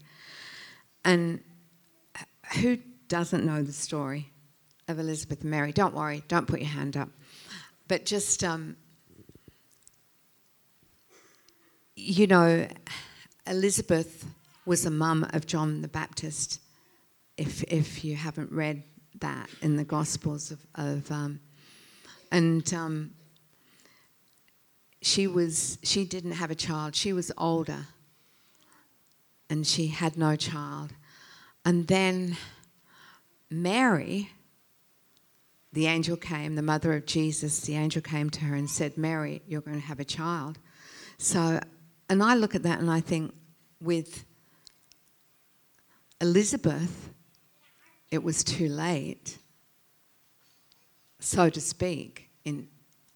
And 1.06 1.42
who 2.56 2.78
doesn't 3.08 3.46
know 3.46 3.62
the 3.62 3.74
story 3.74 4.32
of 4.88 5.00
Elizabeth 5.00 5.42
and 5.42 5.52
Mary? 5.52 5.72
Don't 5.72 5.94
worry, 5.94 6.24
don't 6.28 6.48
put 6.48 6.60
your 6.60 6.70
hand 6.70 6.98
up. 6.98 7.10
But 7.88 8.06
just 8.06 8.44
um, 8.44 8.78
you 11.96 12.28
know, 12.28 12.68
Elizabeth 13.48 14.26
was 14.66 14.86
a 14.86 14.92
mum 14.92 15.28
of 15.34 15.46
John 15.46 15.82
the 15.82 15.88
Baptist. 15.88 16.60
If 17.38 17.64
if 17.64 18.04
you 18.04 18.16
haven't 18.16 18.52
read 18.52 18.84
that 19.20 19.50
in 19.62 19.76
the 19.76 19.84
Gospels 19.84 20.52
of, 20.52 20.60
of 20.76 21.12
um, 21.12 21.40
and 22.32 22.74
um, 22.74 23.12
she 25.02 25.28
was 25.28 25.78
she 25.84 26.06
didn't 26.06 26.34
have 26.34 26.52
a 26.52 26.56
child. 26.56 26.96
She 26.96 27.14
was 27.14 27.32
older, 27.38 27.88
and 29.50 29.66
she 29.66 29.88
had 29.88 30.18
no 30.18 30.36
child. 30.36 30.92
And 31.66 31.88
then 31.88 32.38
Mary, 33.50 34.30
the 35.72 35.88
angel 35.88 36.18
came, 36.18 36.56
the 36.56 36.62
mother 36.62 36.94
of 36.94 37.06
Jesus. 37.06 37.62
The 37.62 37.76
angel 37.76 38.02
came 38.02 38.30
to 38.32 38.42
her 38.42 38.56
and 38.56 38.70
said, 38.70 38.98
"Mary, 38.98 39.42
you're 39.48 39.62
going 39.62 39.80
to 39.80 39.88
have 39.88 40.00
a 40.00 40.06
child." 40.06 40.60
So 41.18 41.60
and 42.10 42.22
I 42.22 42.36
look 42.36 42.56
at 42.56 42.64
that 42.64 42.80
and 42.80 42.90
I 42.90 43.00
think 43.00 43.34
with 43.82 44.26
Elizabeth, 46.22 47.10
it 48.12 48.24
was 48.24 48.44
too 48.44 48.70
late, 48.70 49.38
so 51.20 51.50
to 51.50 51.60
speak, 51.60 52.30
in, 52.46 52.68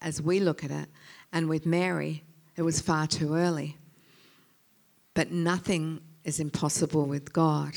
as 0.01 0.21
we 0.21 0.39
look 0.39 0.63
at 0.63 0.71
it. 0.71 0.89
And 1.31 1.47
with 1.47 1.65
Mary, 1.65 2.23
it 2.55 2.63
was 2.63 2.81
far 2.81 3.07
too 3.07 3.35
early. 3.35 3.77
But 5.13 5.31
nothing 5.31 6.01
is 6.23 6.39
impossible 6.39 7.05
with 7.05 7.31
God. 7.31 7.73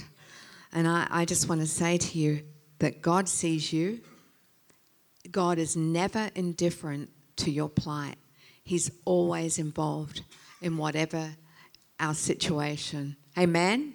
And 0.73 0.89
I, 0.89 1.07
I 1.11 1.25
just 1.25 1.49
want 1.49 1.61
to 1.61 1.67
say 1.67 1.99
to 1.99 2.19
you 2.19 2.43
that 2.79 3.03
God 3.03 3.29
sees 3.29 3.73
you. 3.73 4.01
God 5.31 5.59
is 5.59 5.77
never 5.77 6.31
indifferent 6.35 7.11
to 7.37 7.51
your 7.51 7.69
plight, 7.69 8.17
He's 8.65 8.91
always 9.05 9.59
involved 9.59 10.23
in 10.61 10.77
whatever 10.77 11.31
our 11.99 12.15
situation. 12.15 13.17
Amen? 13.39 13.95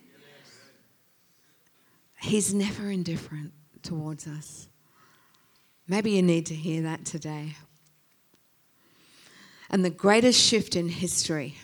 He's 2.22 2.54
never 2.54 2.90
indifferent 2.90 3.52
towards 3.84 4.28
us. 4.28 4.68
Maybe 5.88 6.12
you 6.12 6.24
need 6.24 6.48
to 6.48 6.56
hear 6.56 6.82
that 6.84 7.06
today. 7.06 7.56
And 9.70 9.86
the 9.86 9.90
greatest 9.90 10.42
shift 10.42 10.76
in 10.76 10.90
history 10.90 11.56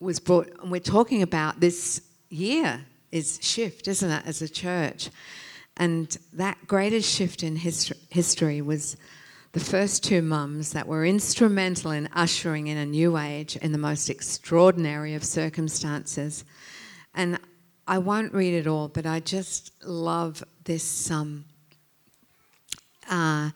was 0.00 0.18
brought, 0.18 0.48
and 0.62 0.72
we're 0.72 0.80
talking 0.80 1.22
about 1.22 1.60
this 1.60 2.00
year 2.30 2.86
is 3.12 3.38
shift, 3.42 3.86
isn't 3.86 4.10
it, 4.10 4.22
as 4.26 4.40
a 4.40 4.48
church? 4.48 5.10
And 5.76 6.16
that 6.32 6.66
greatest 6.66 7.14
shift 7.14 7.42
in 7.42 7.56
history 7.56 8.62
was 8.62 8.96
the 9.52 9.60
first 9.60 10.04
two 10.04 10.22
mums 10.22 10.72
that 10.72 10.86
were 10.86 11.04
instrumental 11.04 11.90
in 11.90 12.08
ushering 12.12 12.68
in 12.68 12.76
a 12.76 12.86
new 12.86 13.18
age 13.18 13.56
in 13.56 13.72
the 13.72 13.78
most 13.78 14.08
extraordinary 14.08 15.14
of 15.14 15.24
circumstances. 15.24 16.44
And 17.14 17.38
I 17.86 17.98
won't 17.98 18.32
read 18.32 18.54
it 18.54 18.68
all, 18.68 18.86
but 18.86 19.06
I 19.06 19.18
just 19.18 19.72
love 19.84 20.44
this. 20.62 21.10
Um, 21.10 21.46
uh, 23.08 23.50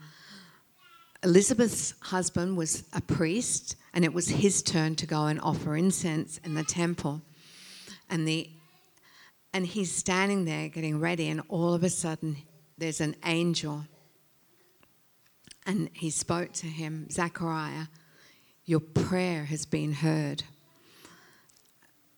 Elizabeth's 1.23 1.95
husband 2.01 2.57
was 2.57 2.83
a 2.93 3.01
priest, 3.01 3.77
and 3.93 4.05
it 4.05 4.13
was 4.13 4.29
his 4.29 4.63
turn 4.63 4.97
to 4.97 5.07
go 5.07 5.27
and 5.27 5.41
offer 5.41 5.77
incense 5.77 6.39
in 6.39 6.55
the 6.55 6.65
temple. 6.65 7.23
And 8.11 8.27
the 8.27 8.51
and 9.53 9.65
he's 9.65 9.95
standing 9.95 10.45
there 10.45 10.69
getting 10.69 10.99
ready, 10.99 11.29
and 11.29 11.41
all 11.49 11.75
of 11.75 11.85
a 11.85 11.89
sudden, 11.89 12.39
there's 12.77 13.01
an 13.01 13.15
angel 13.25 13.85
and 15.67 15.89
he 15.93 16.11
spoke 16.11 16.53
to 16.53 16.67
him, 16.67 17.09
Zachariah, 17.11 17.87
your 18.65 18.81
prayer 18.81 19.45
has 19.45 19.67
been 19.67 19.93
heard. 19.93 20.43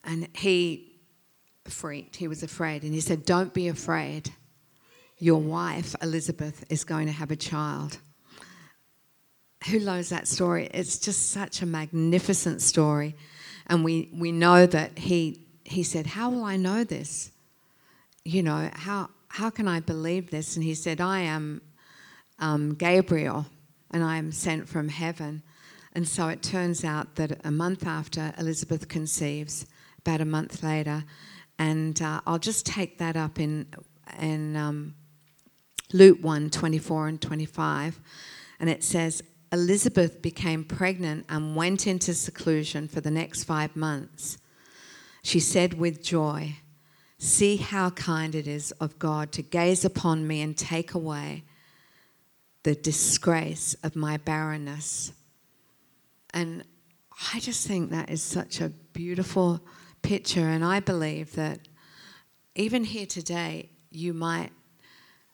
And 0.05 0.29
he 0.37 0.99
freaked, 1.65 2.17
he 2.17 2.29
was 2.29 2.43
afraid. 2.43 2.83
And 2.83 2.93
he 2.93 3.01
said, 3.01 3.25
Don't 3.25 3.53
be 3.53 3.69
afraid. 3.69 4.33
Your 5.19 5.41
wife, 5.41 5.95
Elizabeth, 6.03 6.65
is 6.71 6.85
going 6.85 7.07
to 7.07 7.13
have 7.13 7.31
a 7.31 7.37
child. 7.37 7.99
Who 9.71 9.81
knows 9.81 10.11
that 10.11 10.29
story? 10.29 10.69
It's 10.73 10.99
just 10.99 11.31
such 11.31 11.63
a 11.63 11.67
magnificent 11.67 12.63
story. 12.63 13.17
And 13.67 13.83
we, 13.83 14.11
we 14.15 14.31
know 14.31 14.67
that 14.67 14.99
he, 14.99 15.47
he 15.65 15.83
said, 15.83 16.07
How 16.07 16.31
will 16.31 16.45
I 16.45 16.57
know 16.57 16.85
this? 16.85 17.33
You 18.25 18.43
know, 18.43 18.71
how, 18.75 19.11
how 19.29 19.51
can 19.51 19.67
I 19.67 19.81
believe 19.81 20.31
this? 20.31 20.57
And 20.57 20.65
he 20.65 20.75
said, 20.75 21.01
I 21.01 21.21
am 21.21 21.63
um, 22.39 22.75
Gabriel, 22.75 23.47
and 23.91 24.03
I 24.03 24.17
am 24.17 24.33
sent 24.33 24.69
from 24.69 24.89
heaven. 24.89 25.43
And 25.93 26.07
so 26.07 26.29
it 26.29 26.43
turns 26.43 26.85
out 26.85 27.15
that 27.17 27.41
a 27.45 27.51
month 27.51 27.87
after 27.87 28.35
Elizabeth 28.39 28.89
conceives, 28.89 29.67
about 29.99 30.21
a 30.21 30.27
month 30.27 30.63
later, 30.63 31.05
and 31.59 32.01
uh, 32.03 32.21
I'll 32.27 32.39
just 32.39 32.67
take 32.67 32.99
that 32.99 33.17
up 33.17 33.41
in, 33.41 33.67
in 34.21 34.57
um, 34.57 34.95
Luke 35.93 36.19
1 36.21 36.51
24 36.51 37.09
and 37.09 37.21
25. 37.21 38.01
And 38.61 38.71
it 38.71 38.85
says, 38.85 39.23
Elizabeth 39.53 40.21
became 40.23 40.65
pregnant 40.65 41.25
and 41.29 41.57
went 41.57 41.87
into 41.87 42.15
seclusion 42.15 42.89
for 42.89 43.01
the 43.01 43.11
next 43.11 43.45
five 43.45 43.75
months. 43.75 44.39
She 45.23 45.41
said 45.41 45.75
with 45.75 46.03
joy, 46.03 46.57
See 47.19 47.57
how 47.57 47.91
kind 47.91 48.35
it 48.35 48.47
is 48.47 48.73
of 48.73 48.99
God 48.99 49.33
to 49.33 49.43
gaze 49.43 49.85
upon 49.85 50.27
me 50.27 50.43
and 50.43 50.57
take 50.57 50.93
away 50.93 51.45
the 52.67 52.75
disgrace 52.75 53.77
of 53.85 53.95
my 53.95 54.17
barrenness. 54.17 55.13
And 56.35 56.65
I 57.33 57.39
just 57.39 57.65
think 57.65 57.93
that 57.93 58.11
is 58.11 58.21
such 58.21 58.61
a 58.61 58.71
beautiful 58.93 59.61
picture. 60.03 60.49
And 60.49 60.65
I 60.65 60.81
believe 60.81 61.33
that 61.37 61.61
even 62.57 62.83
here 62.83 63.07
today, 63.07 63.71
you 63.93 64.13
might 64.13 64.51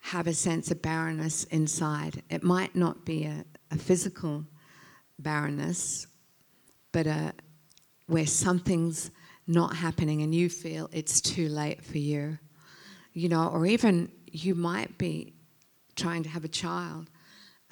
have 0.00 0.26
a 0.26 0.34
sense 0.34 0.70
of 0.70 0.82
barrenness 0.82 1.44
inside. 1.44 2.22
It 2.28 2.42
might 2.42 2.76
not 2.76 3.06
be 3.06 3.24
a, 3.24 3.46
a 3.70 3.78
physical 3.78 4.44
barrenness, 5.18 6.08
but 6.92 7.06
a, 7.06 7.32
where 8.08 8.26
something's 8.26 9.10
not 9.46 9.74
happening 9.74 10.20
and 10.20 10.34
you 10.34 10.50
feel 10.50 10.90
it's 10.92 11.22
too 11.22 11.48
late 11.48 11.82
for 11.82 11.96
you. 11.96 12.38
You 13.14 13.30
know, 13.30 13.48
or 13.48 13.64
even 13.64 14.12
you 14.26 14.54
might 14.54 14.98
be 14.98 15.32
trying 15.96 16.24
to 16.24 16.28
have 16.28 16.44
a 16.44 16.48
child 16.48 17.08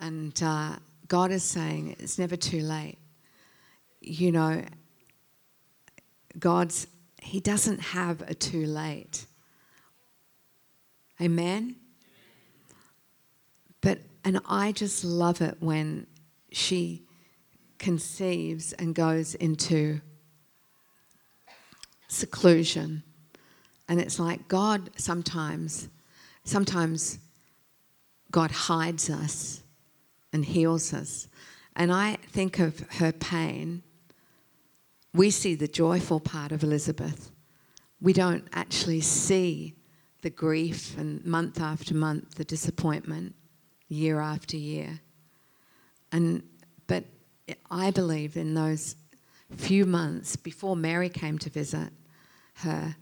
and 0.00 0.42
uh, 0.42 0.76
God 1.08 1.30
is 1.30 1.44
saying 1.44 1.96
it's 1.98 2.18
never 2.18 2.36
too 2.36 2.60
late. 2.60 2.98
You 4.00 4.32
know, 4.32 4.64
God's, 6.38 6.86
He 7.20 7.38
doesn't 7.40 7.80
have 7.80 8.22
a 8.22 8.34
too 8.34 8.64
late. 8.64 9.26
Amen? 11.20 11.76
But, 13.82 13.98
and 14.24 14.40
I 14.48 14.72
just 14.72 15.04
love 15.04 15.42
it 15.42 15.56
when 15.60 16.06
she 16.50 17.02
conceives 17.78 18.72
and 18.72 18.94
goes 18.94 19.34
into 19.34 20.00
seclusion. 22.08 23.02
And 23.88 24.00
it's 24.00 24.18
like 24.18 24.48
God 24.48 24.90
sometimes, 24.96 25.88
sometimes 26.44 27.18
God 28.30 28.50
hides 28.50 29.10
us 29.10 29.62
and 30.32 30.44
heals 30.44 30.92
us. 30.92 31.28
And 31.76 31.92
I 31.92 32.18
think 32.28 32.58
of 32.58 32.80
her 32.98 33.12
pain. 33.12 33.82
We 35.14 35.30
see 35.30 35.54
the 35.54 35.68
joyful 35.68 36.20
part 36.20 36.52
of 36.52 36.62
Elizabeth. 36.62 37.30
We 38.00 38.12
don't 38.12 38.46
actually 38.52 39.00
see 39.00 39.74
the 40.22 40.30
grief 40.30 40.96
and 40.98 41.24
month 41.24 41.60
after 41.60 41.94
month, 41.94 42.34
the 42.34 42.44
disappointment, 42.44 43.34
year 43.88 44.20
after 44.20 44.56
year. 44.56 45.00
And 46.12 46.42
but 46.86 47.04
I 47.70 47.90
believe 47.90 48.36
in 48.36 48.54
those 48.54 48.96
few 49.56 49.86
months 49.86 50.36
before 50.36 50.76
Mary 50.76 51.08
came 51.08 51.38
to 51.38 51.50
visit 51.50 51.90
her 52.54 52.96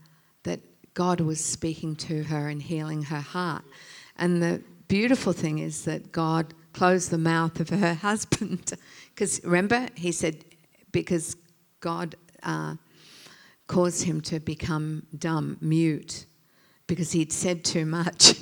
that 0.44 0.60
God 0.94 1.20
was 1.20 1.44
speaking 1.44 1.96
to 1.96 2.24
her 2.24 2.48
and 2.48 2.62
healing 2.62 3.02
her 3.04 3.20
heart. 3.20 3.64
And 4.16 4.42
the 4.42 4.62
beautiful 4.88 5.32
thing 5.32 5.58
is 5.58 5.84
that 5.84 6.12
God 6.12 6.54
closed 6.72 7.10
the 7.10 7.18
mouth 7.18 7.60
of 7.60 7.70
her 7.70 7.94
husband. 8.02 8.72
Because 9.14 9.40
remember, 9.44 9.88
he 9.94 10.12
said, 10.12 10.44
because 10.92 11.36
God 11.80 12.14
uh, 12.42 12.76
caused 13.66 14.04
him 14.04 14.20
to 14.22 14.40
become 14.40 15.06
dumb, 15.16 15.58
mute, 15.60 16.26
because 16.86 17.12
he'd 17.12 17.32
said 17.32 17.64
too 17.64 17.86
much 17.86 18.34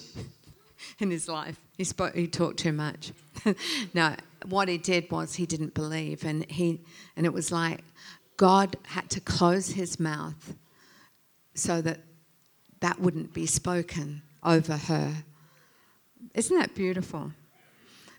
in 0.98 1.10
his 1.10 1.28
life. 1.28 1.60
He 1.76 1.84
spoke, 1.84 2.14
he 2.14 2.26
talked 2.26 2.58
too 2.58 2.72
much. 2.72 3.12
no, 3.94 4.14
what 4.46 4.68
he 4.68 4.78
did 4.78 5.10
was 5.10 5.34
he 5.34 5.46
didn't 5.46 5.74
believe, 5.74 6.24
and 6.24 6.50
he, 6.50 6.80
and 7.16 7.26
it 7.26 7.32
was 7.32 7.52
like 7.52 7.84
God 8.36 8.76
had 8.86 9.10
to 9.10 9.20
close 9.20 9.68
his 9.68 9.98
mouth 9.98 10.54
so 11.54 11.80
that 11.82 12.00
that 12.80 13.00
wouldn't 13.00 13.32
be 13.32 13.46
spoken 13.46 14.22
over 14.42 14.76
her. 14.76 15.12
Isn't 16.34 16.58
that 16.58 16.74
beautiful? 16.74 17.32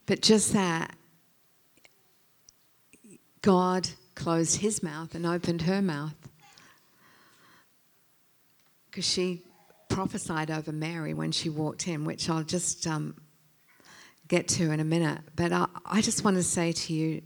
But 0.08 0.22
just 0.22 0.54
that, 0.54 0.96
God 3.42 3.88
closed 4.16 4.62
his 4.62 4.82
mouth 4.82 5.14
and 5.14 5.26
opened 5.26 5.64
her 5.64 5.82
mouth. 5.82 6.16
Because 8.90 9.06
she 9.06 9.44
prophesied 9.90 10.50
over 10.50 10.72
Mary 10.72 11.14
when 11.14 11.32
she 11.32 11.50
walked 11.50 11.88
in, 11.88 12.06
which 12.06 12.30
I'll 12.30 12.44
just 12.44 12.88
um, 12.88 13.16
get 14.28 14.48
to 14.50 14.72
in 14.72 14.80
a 14.80 14.86
minute. 14.86 15.20
But 15.36 15.52
I, 15.52 15.68
I 15.86 16.02
just 16.02 16.24
want 16.24 16.38
to 16.38 16.44
say 16.44 16.72
to 16.72 16.94
you 16.94 17.22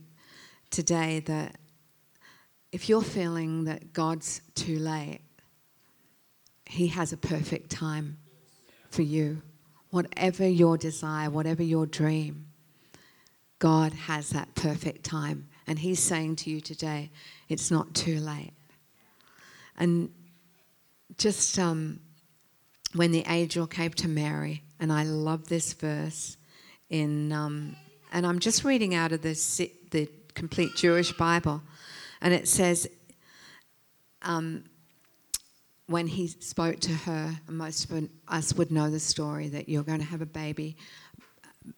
today 0.71 1.19
that 1.27 1.57
if 2.71 2.89
you're 2.89 3.01
feeling 3.01 3.65
that 3.65 3.93
God's 3.93 4.41
too 4.55 4.79
late, 4.79 5.21
He 6.65 6.87
has 6.87 7.13
a 7.13 7.17
perfect 7.17 7.69
time 7.69 8.17
for 8.89 9.03
you. 9.03 9.43
Whatever 9.91 10.47
your 10.47 10.77
desire, 10.77 11.29
whatever 11.29 11.63
your 11.63 11.85
dream, 11.85 12.50
God 13.61 13.93
has 13.93 14.31
that 14.31 14.55
perfect 14.55 15.03
time. 15.03 15.47
And 15.67 15.77
He's 15.77 15.99
saying 15.99 16.37
to 16.37 16.49
you 16.49 16.59
today, 16.59 17.11
it's 17.47 17.69
not 17.69 17.93
too 17.93 18.19
late. 18.19 18.53
And 19.77 20.09
just 21.19 21.59
um, 21.59 21.99
when 22.95 23.11
the 23.11 23.23
angel 23.27 23.67
came 23.67 23.91
to 23.91 24.07
Mary, 24.07 24.63
and 24.79 24.91
I 24.91 25.03
love 25.03 25.47
this 25.47 25.73
verse 25.73 26.37
in, 26.89 27.31
um, 27.31 27.75
and 28.11 28.25
I'm 28.25 28.39
just 28.39 28.63
reading 28.63 28.95
out 28.95 29.11
of 29.11 29.21
the, 29.21 29.35
the 29.91 30.09
complete 30.33 30.75
Jewish 30.75 31.11
Bible, 31.11 31.61
and 32.19 32.33
it 32.33 32.47
says, 32.47 32.89
um, 34.23 34.63
when 35.85 36.07
he 36.07 36.27
spoke 36.27 36.79
to 36.79 36.93
her, 36.93 37.39
most 37.47 37.91
of 37.91 38.09
us 38.27 38.55
would 38.55 38.71
know 38.71 38.89
the 38.89 38.99
story 38.99 39.49
that 39.49 39.69
you're 39.69 39.83
going 39.83 39.99
to 39.99 40.05
have 40.05 40.21
a 40.21 40.25
baby, 40.25 40.77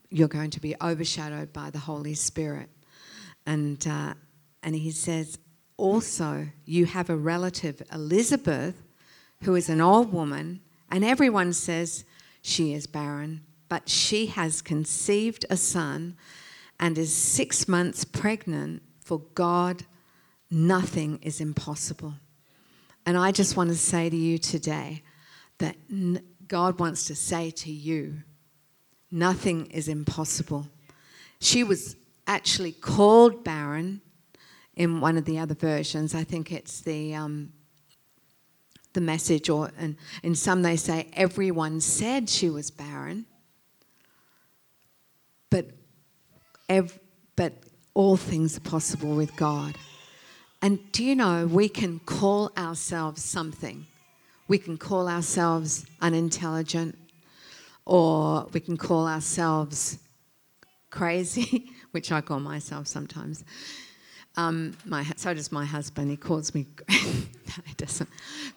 you're 0.09 0.27
going 0.27 0.51
to 0.51 0.59
be 0.59 0.75
overshadowed 0.81 1.51
by 1.53 1.69
the 1.69 1.79
Holy 1.79 2.13
Spirit. 2.13 2.69
And, 3.45 3.85
uh, 3.87 4.13
and 4.61 4.75
he 4.75 4.91
says, 4.91 5.37
also, 5.77 6.47
you 6.65 6.85
have 6.85 7.09
a 7.09 7.15
relative, 7.15 7.81
Elizabeth, 7.91 8.81
who 9.43 9.55
is 9.55 9.69
an 9.69 9.81
old 9.81 10.13
woman, 10.13 10.61
and 10.89 11.03
everyone 11.03 11.53
says 11.53 12.05
she 12.41 12.73
is 12.73 12.87
barren, 12.87 13.41
but 13.67 13.89
she 13.89 14.27
has 14.27 14.61
conceived 14.61 15.45
a 15.49 15.57
son 15.57 16.15
and 16.79 16.97
is 16.97 17.13
six 17.13 17.67
months 17.67 18.05
pregnant. 18.05 18.83
For 19.03 19.19
God, 19.33 19.83
nothing 20.49 21.19
is 21.21 21.41
impossible. 21.41 22.13
And 23.05 23.17
I 23.17 23.31
just 23.31 23.57
want 23.57 23.69
to 23.69 23.75
say 23.75 24.09
to 24.09 24.15
you 24.15 24.37
today 24.37 25.01
that 25.57 25.75
God 26.47 26.79
wants 26.79 27.05
to 27.05 27.15
say 27.15 27.51
to 27.51 27.71
you, 27.71 28.21
nothing 29.13 29.67
is 29.67 29.87
impossible. 29.87 30.67
She 31.39 31.63
was 31.63 31.95
actually 32.25 32.71
called 32.71 33.43
barren 33.43 34.01
in 34.75 34.99
one 34.99 35.17
of 35.17 35.25
the 35.25 35.37
other 35.37 35.53
versions. 35.53 36.15
I 36.15 36.23
think 36.23 36.51
it's 36.51 36.81
the 36.81 37.13
um, 37.13 37.53
the 38.93 39.01
message, 39.01 39.49
or 39.49 39.71
and 39.77 39.95
in 40.23 40.35
some 40.35 40.63
they 40.63 40.75
say 40.75 41.07
everyone 41.13 41.79
said 41.79 42.29
she 42.29 42.49
was 42.49 42.71
barren, 42.71 43.25
but 45.49 45.67
ev- 46.67 46.99
but 47.35 47.53
all 47.93 48.17
things 48.17 48.57
are 48.57 48.61
possible 48.61 49.15
with 49.15 49.35
God. 49.35 49.75
And 50.61 50.79
do 50.91 51.03
you 51.03 51.15
know, 51.15 51.45
we 51.45 51.67
can 51.67 51.99
call 51.99 52.51
ourselves 52.57 53.21
something. 53.21 53.85
We 54.47 54.57
can 54.57 54.77
call 54.77 55.09
ourselves 55.09 55.85
unintelligent, 56.01 56.97
or 57.85 58.47
we 58.53 58.59
can 58.59 58.77
call 58.77 59.07
ourselves 59.07 59.99
crazy, 60.89 61.71
which 61.91 62.11
I 62.11 62.21
call 62.21 62.39
myself 62.39 62.87
sometimes. 62.87 63.43
Um, 64.35 64.75
my, 64.85 65.03
so 65.15 65.33
does 65.33 65.51
my 65.51 65.65
husband. 65.65 66.09
He 66.09 66.17
calls 66.17 66.55
me. 66.55 66.65
no, 66.89 66.95
he 67.65 67.73
doesn't. 67.77 68.09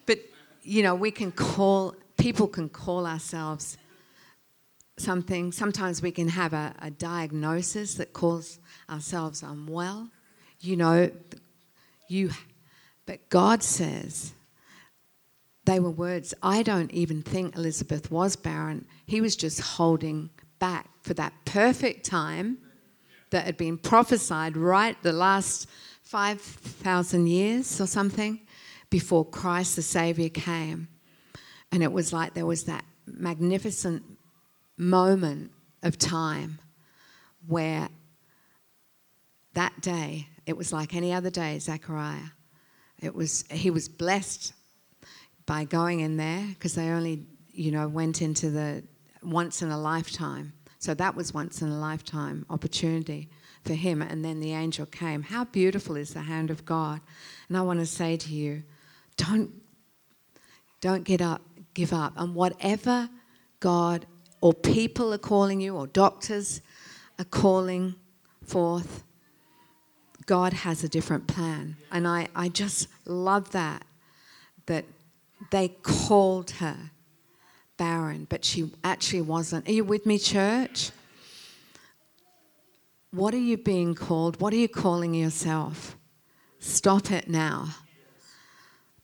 But 0.05 0.19
you 0.63 0.83
know, 0.83 0.95
we 0.95 1.11
can 1.11 1.31
call. 1.31 1.95
People 2.17 2.47
can 2.47 2.67
call 2.69 3.05
ourselves 3.05 3.77
something. 4.97 5.51
Sometimes 5.51 6.01
we 6.01 6.11
can 6.11 6.29
have 6.29 6.53
a, 6.53 6.73
a 6.79 6.89
diagnosis 6.89 7.95
that 7.95 8.13
calls 8.13 8.59
ourselves 8.89 9.43
unwell. 9.43 10.09
You 10.59 10.77
know, 10.77 11.11
you, 12.09 12.31
but 13.05 13.29
God 13.29 13.61
says, 13.61 14.33
they 15.67 15.81
were 15.81 15.91
words. 15.91 16.33
I 16.41 16.63
don't 16.63 16.89
even 16.91 17.21
think 17.21 17.57
Elizabeth 17.57 18.09
was 18.09 18.37
barren. 18.37 18.87
He 19.05 19.19
was 19.19 19.35
just 19.35 19.59
holding 19.59 20.29
back 20.59 20.89
for 21.01 21.13
that 21.15 21.33
perfect 21.43 22.05
time 22.05 22.59
that 23.31 23.45
had 23.45 23.57
been 23.57 23.77
prophesied 23.77 24.55
right 24.55 24.95
the 25.03 25.11
last 25.11 25.67
5,000 26.03 27.27
years 27.27 27.81
or 27.81 27.85
something 27.85 28.39
before 28.89 29.25
Christ 29.25 29.75
the 29.75 29.81
Savior 29.81 30.29
came. 30.29 30.87
And 31.73 31.83
it 31.83 31.91
was 31.91 32.13
like 32.13 32.33
there 32.33 32.45
was 32.45 32.63
that 32.63 32.85
magnificent 33.05 34.03
moment 34.77 35.51
of 35.83 35.97
time 35.97 36.59
where 37.45 37.89
that 39.53 39.81
day 39.81 40.29
it 40.45 40.55
was 40.55 40.71
like 40.71 40.95
any 40.95 41.11
other 41.11 41.29
day, 41.29 41.59
Zechariah. 41.59 42.29
It 43.01 43.13
was, 43.13 43.43
he 43.51 43.69
was 43.69 43.89
blessed 43.89 44.53
by 45.47 45.63
going 45.63 46.01
in 46.01 46.17
there 46.17 46.45
because 46.49 46.75
they 46.75 46.89
only, 46.89 47.25
you 47.51 47.71
know, 47.71 47.87
went 47.87 48.21
into 48.21 48.51
the 48.51 48.83
once 49.23 49.63
in 49.63 49.71
a 49.71 49.79
lifetime. 49.79 50.53
So 50.77 50.93
that 50.93 51.15
was 51.15 51.33
once 51.33 51.63
in 51.63 51.69
a 51.69 51.79
lifetime 51.79 52.45
opportunity 52.51 53.29
for 53.65 53.73
him, 53.73 54.03
and 54.03 54.23
then 54.23 54.39
the 54.39 54.53
angel 54.53 54.85
came. 54.85 55.23
How 55.23 55.45
beautiful 55.45 55.95
is 55.95 56.13
the 56.13 56.21
hand 56.21 56.51
of 56.51 56.65
God? 56.65 57.01
And 57.47 57.57
I 57.57 57.61
want 57.61 57.79
to 57.79 57.85
say 57.85 58.15
to 58.17 58.29
you, 58.31 58.61
don't, 59.15 59.49
don't 60.81 61.03
get 61.03 61.21
up, 61.21 61.41
give 61.73 61.91
up. 61.91 62.13
And 62.15 62.35
whatever 62.35 63.09
God 63.59 64.05
or 64.39 64.53
people 64.53 65.13
are 65.13 65.17
calling 65.17 65.59
you, 65.59 65.75
or 65.75 65.87
doctors 65.87 66.61
are 67.17 67.25
calling 67.25 67.95
forth, 68.45 69.03
God 70.27 70.53
has 70.53 70.83
a 70.83 70.89
different 70.89 71.25
plan. 71.25 71.77
And 71.91 72.07
I, 72.07 72.27
I 72.35 72.49
just 72.49 72.87
love 73.05 73.51
that, 73.51 73.83
that 74.67 74.85
they 75.51 75.69
called 75.69 76.51
her 76.51 76.91
barren, 77.77 78.25
but 78.29 78.43
she 78.43 78.71
actually 78.83 79.21
wasn't. 79.21 79.67
Are 79.67 79.71
you 79.71 79.83
with 79.83 80.05
me, 80.05 80.17
church? 80.17 80.91
What 83.11 83.33
are 83.33 83.39
you 83.39 83.57
being 83.57 83.95
called? 83.95 84.41
What 84.41 84.53
are 84.53 84.57
you 84.57 84.67
calling 84.67 85.13
yourself? 85.13 85.95
Stop 86.59 87.11
it 87.11 87.29
now. 87.29 87.75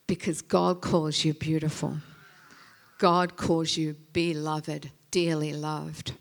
Because 0.07 0.41
God 0.41 0.81
calls 0.81 1.23
you 1.23 1.33
beautiful. 1.33 1.97
God 2.97 3.37
calls 3.37 3.77
you 3.77 3.95
beloved, 4.11 4.91
dearly 5.11 5.53
loved. 5.53 6.13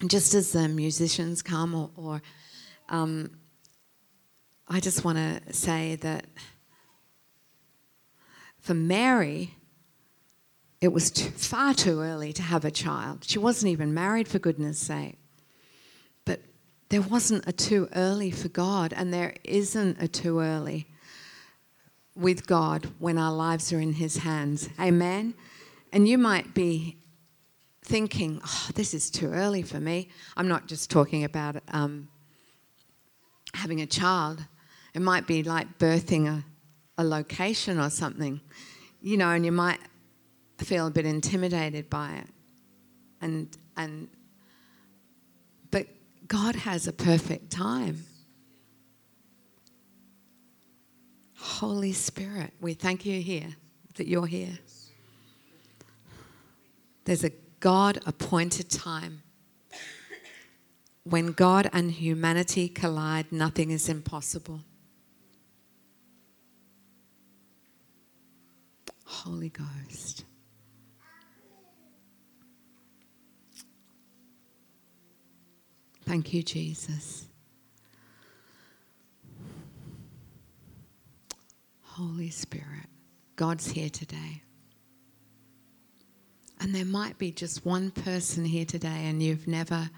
And 0.00 0.10
just 0.10 0.34
as 0.34 0.52
the 0.52 0.68
musicians 0.68 1.42
come, 1.42 1.74
or, 1.74 1.90
or 1.96 2.22
um, 2.88 3.30
I 4.68 4.80
just 4.80 5.04
want 5.04 5.18
to 5.18 5.52
say 5.52 5.96
that 5.96 6.26
for 8.66 8.74
Mary, 8.74 9.54
it 10.80 10.88
was 10.88 11.12
too, 11.12 11.30
far 11.30 11.72
too 11.72 12.00
early 12.00 12.32
to 12.32 12.42
have 12.42 12.64
a 12.64 12.70
child. 12.72 13.22
She 13.22 13.38
wasn't 13.38 13.70
even 13.70 13.94
married, 13.94 14.26
for 14.26 14.40
goodness 14.40 14.76
sake. 14.76 15.18
But 16.24 16.40
there 16.88 17.00
wasn't 17.00 17.46
a 17.46 17.52
too 17.52 17.88
early 17.94 18.32
for 18.32 18.48
God, 18.48 18.92
and 18.92 19.14
there 19.14 19.34
isn't 19.44 20.02
a 20.02 20.08
too 20.08 20.40
early 20.40 20.88
with 22.16 22.48
God 22.48 22.88
when 22.98 23.18
our 23.18 23.32
lives 23.32 23.72
are 23.72 23.78
in 23.78 23.92
His 23.92 24.16
hands. 24.16 24.68
Amen? 24.80 25.34
And 25.92 26.08
you 26.08 26.18
might 26.18 26.52
be 26.52 26.96
thinking, 27.84 28.40
oh, 28.44 28.68
this 28.74 28.94
is 28.94 29.12
too 29.12 29.28
early 29.28 29.62
for 29.62 29.78
me. 29.78 30.08
I'm 30.36 30.48
not 30.48 30.66
just 30.66 30.90
talking 30.90 31.22
about 31.22 31.62
um, 31.68 32.08
having 33.54 33.80
a 33.80 33.86
child, 33.86 34.44
it 34.92 35.02
might 35.02 35.28
be 35.28 35.44
like 35.44 35.78
birthing 35.78 36.26
a, 36.26 36.44
a 36.98 37.04
location 37.04 37.78
or 37.78 37.90
something, 37.90 38.40
you 39.00 39.16
know, 39.16 39.30
and 39.30 39.44
you 39.44 39.52
might 39.52 39.80
feel 40.58 40.86
a 40.86 40.90
bit 40.90 41.06
intimidated 41.06 41.90
by 41.90 42.14
it. 42.14 42.28
And, 43.20 43.56
and, 43.76 44.08
but 45.70 45.86
God 46.26 46.56
has 46.56 46.86
a 46.86 46.92
perfect 46.92 47.50
time. 47.50 48.04
Holy 51.38 51.92
Spirit, 51.92 52.52
we 52.60 52.74
thank 52.74 53.06
you 53.06 53.20
here 53.20 53.56
that 53.94 54.06
you're 54.06 54.26
here. 54.26 54.58
There's 57.04 57.24
a 57.24 57.30
God 57.60 57.98
appointed 58.04 58.68
time. 58.68 59.22
When 61.04 61.32
God 61.32 61.70
and 61.72 61.92
humanity 61.92 62.68
collide, 62.68 63.30
nothing 63.30 63.70
is 63.70 63.88
impossible. 63.88 64.62
Holy 69.26 69.48
Ghost. 69.48 70.24
Thank 76.04 76.32
you, 76.32 76.44
Jesus. 76.44 77.26
Holy 81.82 82.30
Spirit, 82.30 82.86
God's 83.34 83.66
here 83.66 83.90
today. 83.90 84.42
And 86.60 86.72
there 86.72 86.84
might 86.84 87.18
be 87.18 87.32
just 87.32 87.66
one 87.66 87.90
person 87.90 88.44
here 88.44 88.64
today 88.64 89.06
and 89.06 89.20
you've 89.20 89.48
never 89.48 89.90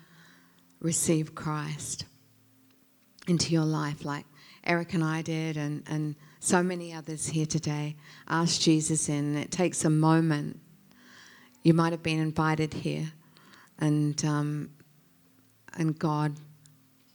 received 0.81 1.35
Christ 1.35 2.07
into 3.27 3.53
your 3.53 3.67
life, 3.67 4.07
like 4.07 4.25
Eric 4.65 4.95
and 4.95 5.05
I 5.05 5.21
did, 5.21 5.59
and, 5.59 5.83
and 5.87 6.17
so 6.41 6.63
many 6.63 6.93
others 6.93 7.27
here 7.27 7.47
today. 7.47 7.97
Ask 8.29 8.61
Jesus 8.61 9.09
in. 9.09 9.37
It 9.37 9.51
takes 9.51 9.85
a 9.85 9.91
moment. 9.91 10.61
You 11.63 11.75
might 11.75 11.93
have 11.93 12.03
been 12.03 12.21
invited 12.21 12.73
here, 12.73 13.13
and, 13.79 14.25
um, 14.25 14.71
and 15.75 15.99
God 15.99 16.35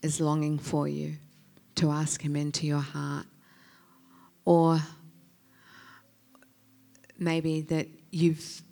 is 0.02 0.20
longing 0.20 0.58
for 0.58 0.86
you 0.86 1.16
to 1.76 1.90
ask 1.90 2.20
Him 2.20 2.36
into 2.36 2.66
your 2.66 2.80
heart. 2.80 3.26
Or 4.44 4.80
maybe 7.18 7.62
that 7.62 7.88
you've 8.10 8.62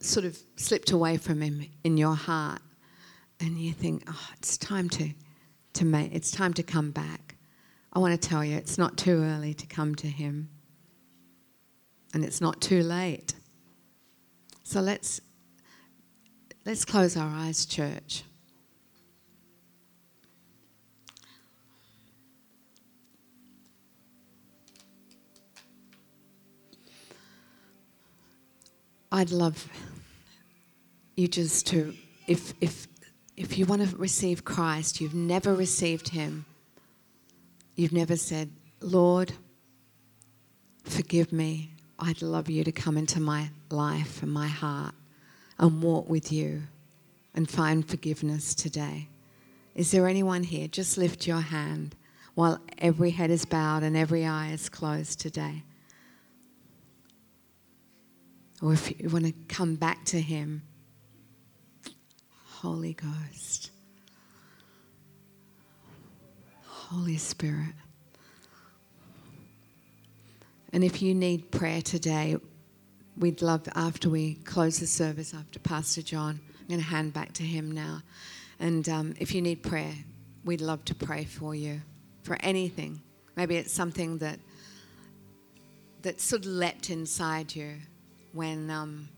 sort 0.00 0.26
of 0.26 0.38
slipped 0.56 0.90
away 0.90 1.16
from 1.16 1.40
him 1.40 1.64
in 1.84 1.96
your 1.96 2.14
heart 2.14 2.60
and 3.40 3.58
you 3.58 3.72
think, 3.72 4.04
oh, 4.08 4.28
it's 4.36 4.56
time 4.56 4.88
to, 4.88 5.10
to 5.74 5.84
make, 5.84 6.12
it's 6.12 6.30
time 6.30 6.52
to 6.54 6.62
come 6.62 6.90
back. 6.90 7.31
I 7.92 7.98
want 7.98 8.20
to 8.20 8.28
tell 8.28 8.44
you, 8.44 8.56
it's 8.56 8.78
not 8.78 8.96
too 8.96 9.22
early 9.22 9.54
to 9.54 9.66
come 9.66 9.94
to 9.96 10.06
him. 10.06 10.48
And 12.14 12.24
it's 12.24 12.40
not 12.40 12.60
too 12.60 12.82
late. 12.82 13.34
So 14.62 14.80
let's, 14.80 15.20
let's 16.64 16.84
close 16.84 17.16
our 17.16 17.28
eyes, 17.28 17.66
church. 17.66 18.24
I'd 29.10 29.30
love 29.30 29.68
you 31.16 31.28
just 31.28 31.66
to, 31.66 31.94
if, 32.26 32.54
if, 32.62 32.88
if 33.36 33.58
you 33.58 33.66
want 33.66 33.86
to 33.86 33.96
receive 33.96 34.42
Christ, 34.42 35.02
you've 35.02 35.14
never 35.14 35.54
received 35.54 36.08
Him, 36.08 36.46
you've 37.74 37.92
never 37.92 38.16
said, 38.16 38.50
Lord, 38.80 39.32
forgive 40.84 41.32
me. 41.32 41.74
I'd 41.98 42.22
love 42.22 42.50
you 42.50 42.64
to 42.64 42.72
come 42.72 42.96
into 42.96 43.20
my 43.20 43.50
life 43.70 44.22
and 44.22 44.32
my 44.32 44.48
heart 44.48 44.94
and 45.58 45.82
walk 45.82 46.08
with 46.08 46.32
you 46.32 46.62
and 47.34 47.48
find 47.48 47.88
forgiveness 47.88 48.54
today. 48.54 49.08
Is 49.74 49.90
there 49.90 50.08
anyone 50.08 50.42
here? 50.42 50.68
Just 50.68 50.98
lift 50.98 51.26
your 51.26 51.40
hand 51.40 51.94
while 52.34 52.60
every 52.78 53.10
head 53.10 53.30
is 53.30 53.44
bowed 53.44 53.82
and 53.82 53.96
every 53.96 54.26
eye 54.26 54.50
is 54.50 54.68
closed 54.68 55.20
today. 55.20 55.62
Or 58.60 58.72
if 58.72 59.00
you 59.00 59.08
want 59.08 59.26
to 59.26 59.34
come 59.48 59.76
back 59.76 60.04
to 60.06 60.20
Him 60.20 60.62
Holy 62.62 62.94
Ghost. 62.94 63.71
Holy 66.92 67.16
Spirit. 67.16 67.74
And 70.74 70.84
if 70.84 71.00
you 71.00 71.14
need 71.14 71.50
prayer 71.50 71.80
today, 71.80 72.36
we'd 73.16 73.40
love, 73.40 73.66
after 73.74 74.10
we 74.10 74.34
close 74.34 74.78
the 74.78 74.86
service, 74.86 75.32
after 75.32 75.58
Pastor 75.58 76.02
John, 76.02 76.38
I'm 76.60 76.66
going 76.68 76.80
to 76.80 76.86
hand 76.86 77.14
back 77.14 77.32
to 77.34 77.42
him 77.42 77.70
now. 77.70 78.02
And 78.60 78.86
um, 78.90 79.14
if 79.18 79.34
you 79.34 79.40
need 79.40 79.62
prayer, 79.62 79.94
we'd 80.44 80.60
love 80.60 80.84
to 80.84 80.94
pray 80.94 81.24
for 81.24 81.54
you 81.54 81.80
for 82.24 82.36
anything. 82.40 83.00
Maybe 83.36 83.56
it's 83.56 83.72
something 83.72 84.18
that 84.18 84.38
that 86.02 86.20
sort 86.20 86.42
of 86.44 86.50
leapt 86.50 86.90
inside 86.90 87.54
you 87.54 87.76
when 88.32 88.70
um, 88.70 89.08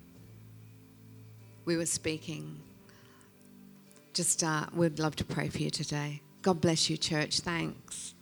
we 1.64 1.76
were 1.76 1.86
speaking 1.86 2.60
just 4.12 4.44
uh, 4.44 4.66
we'd 4.74 5.00
love 5.00 5.16
to 5.16 5.24
pray 5.24 5.48
for 5.48 5.58
you 5.58 5.70
today. 5.70 6.20
God 6.44 6.60
bless 6.60 6.90
you, 6.90 6.98
church. 6.98 7.40
Thanks. 7.40 8.13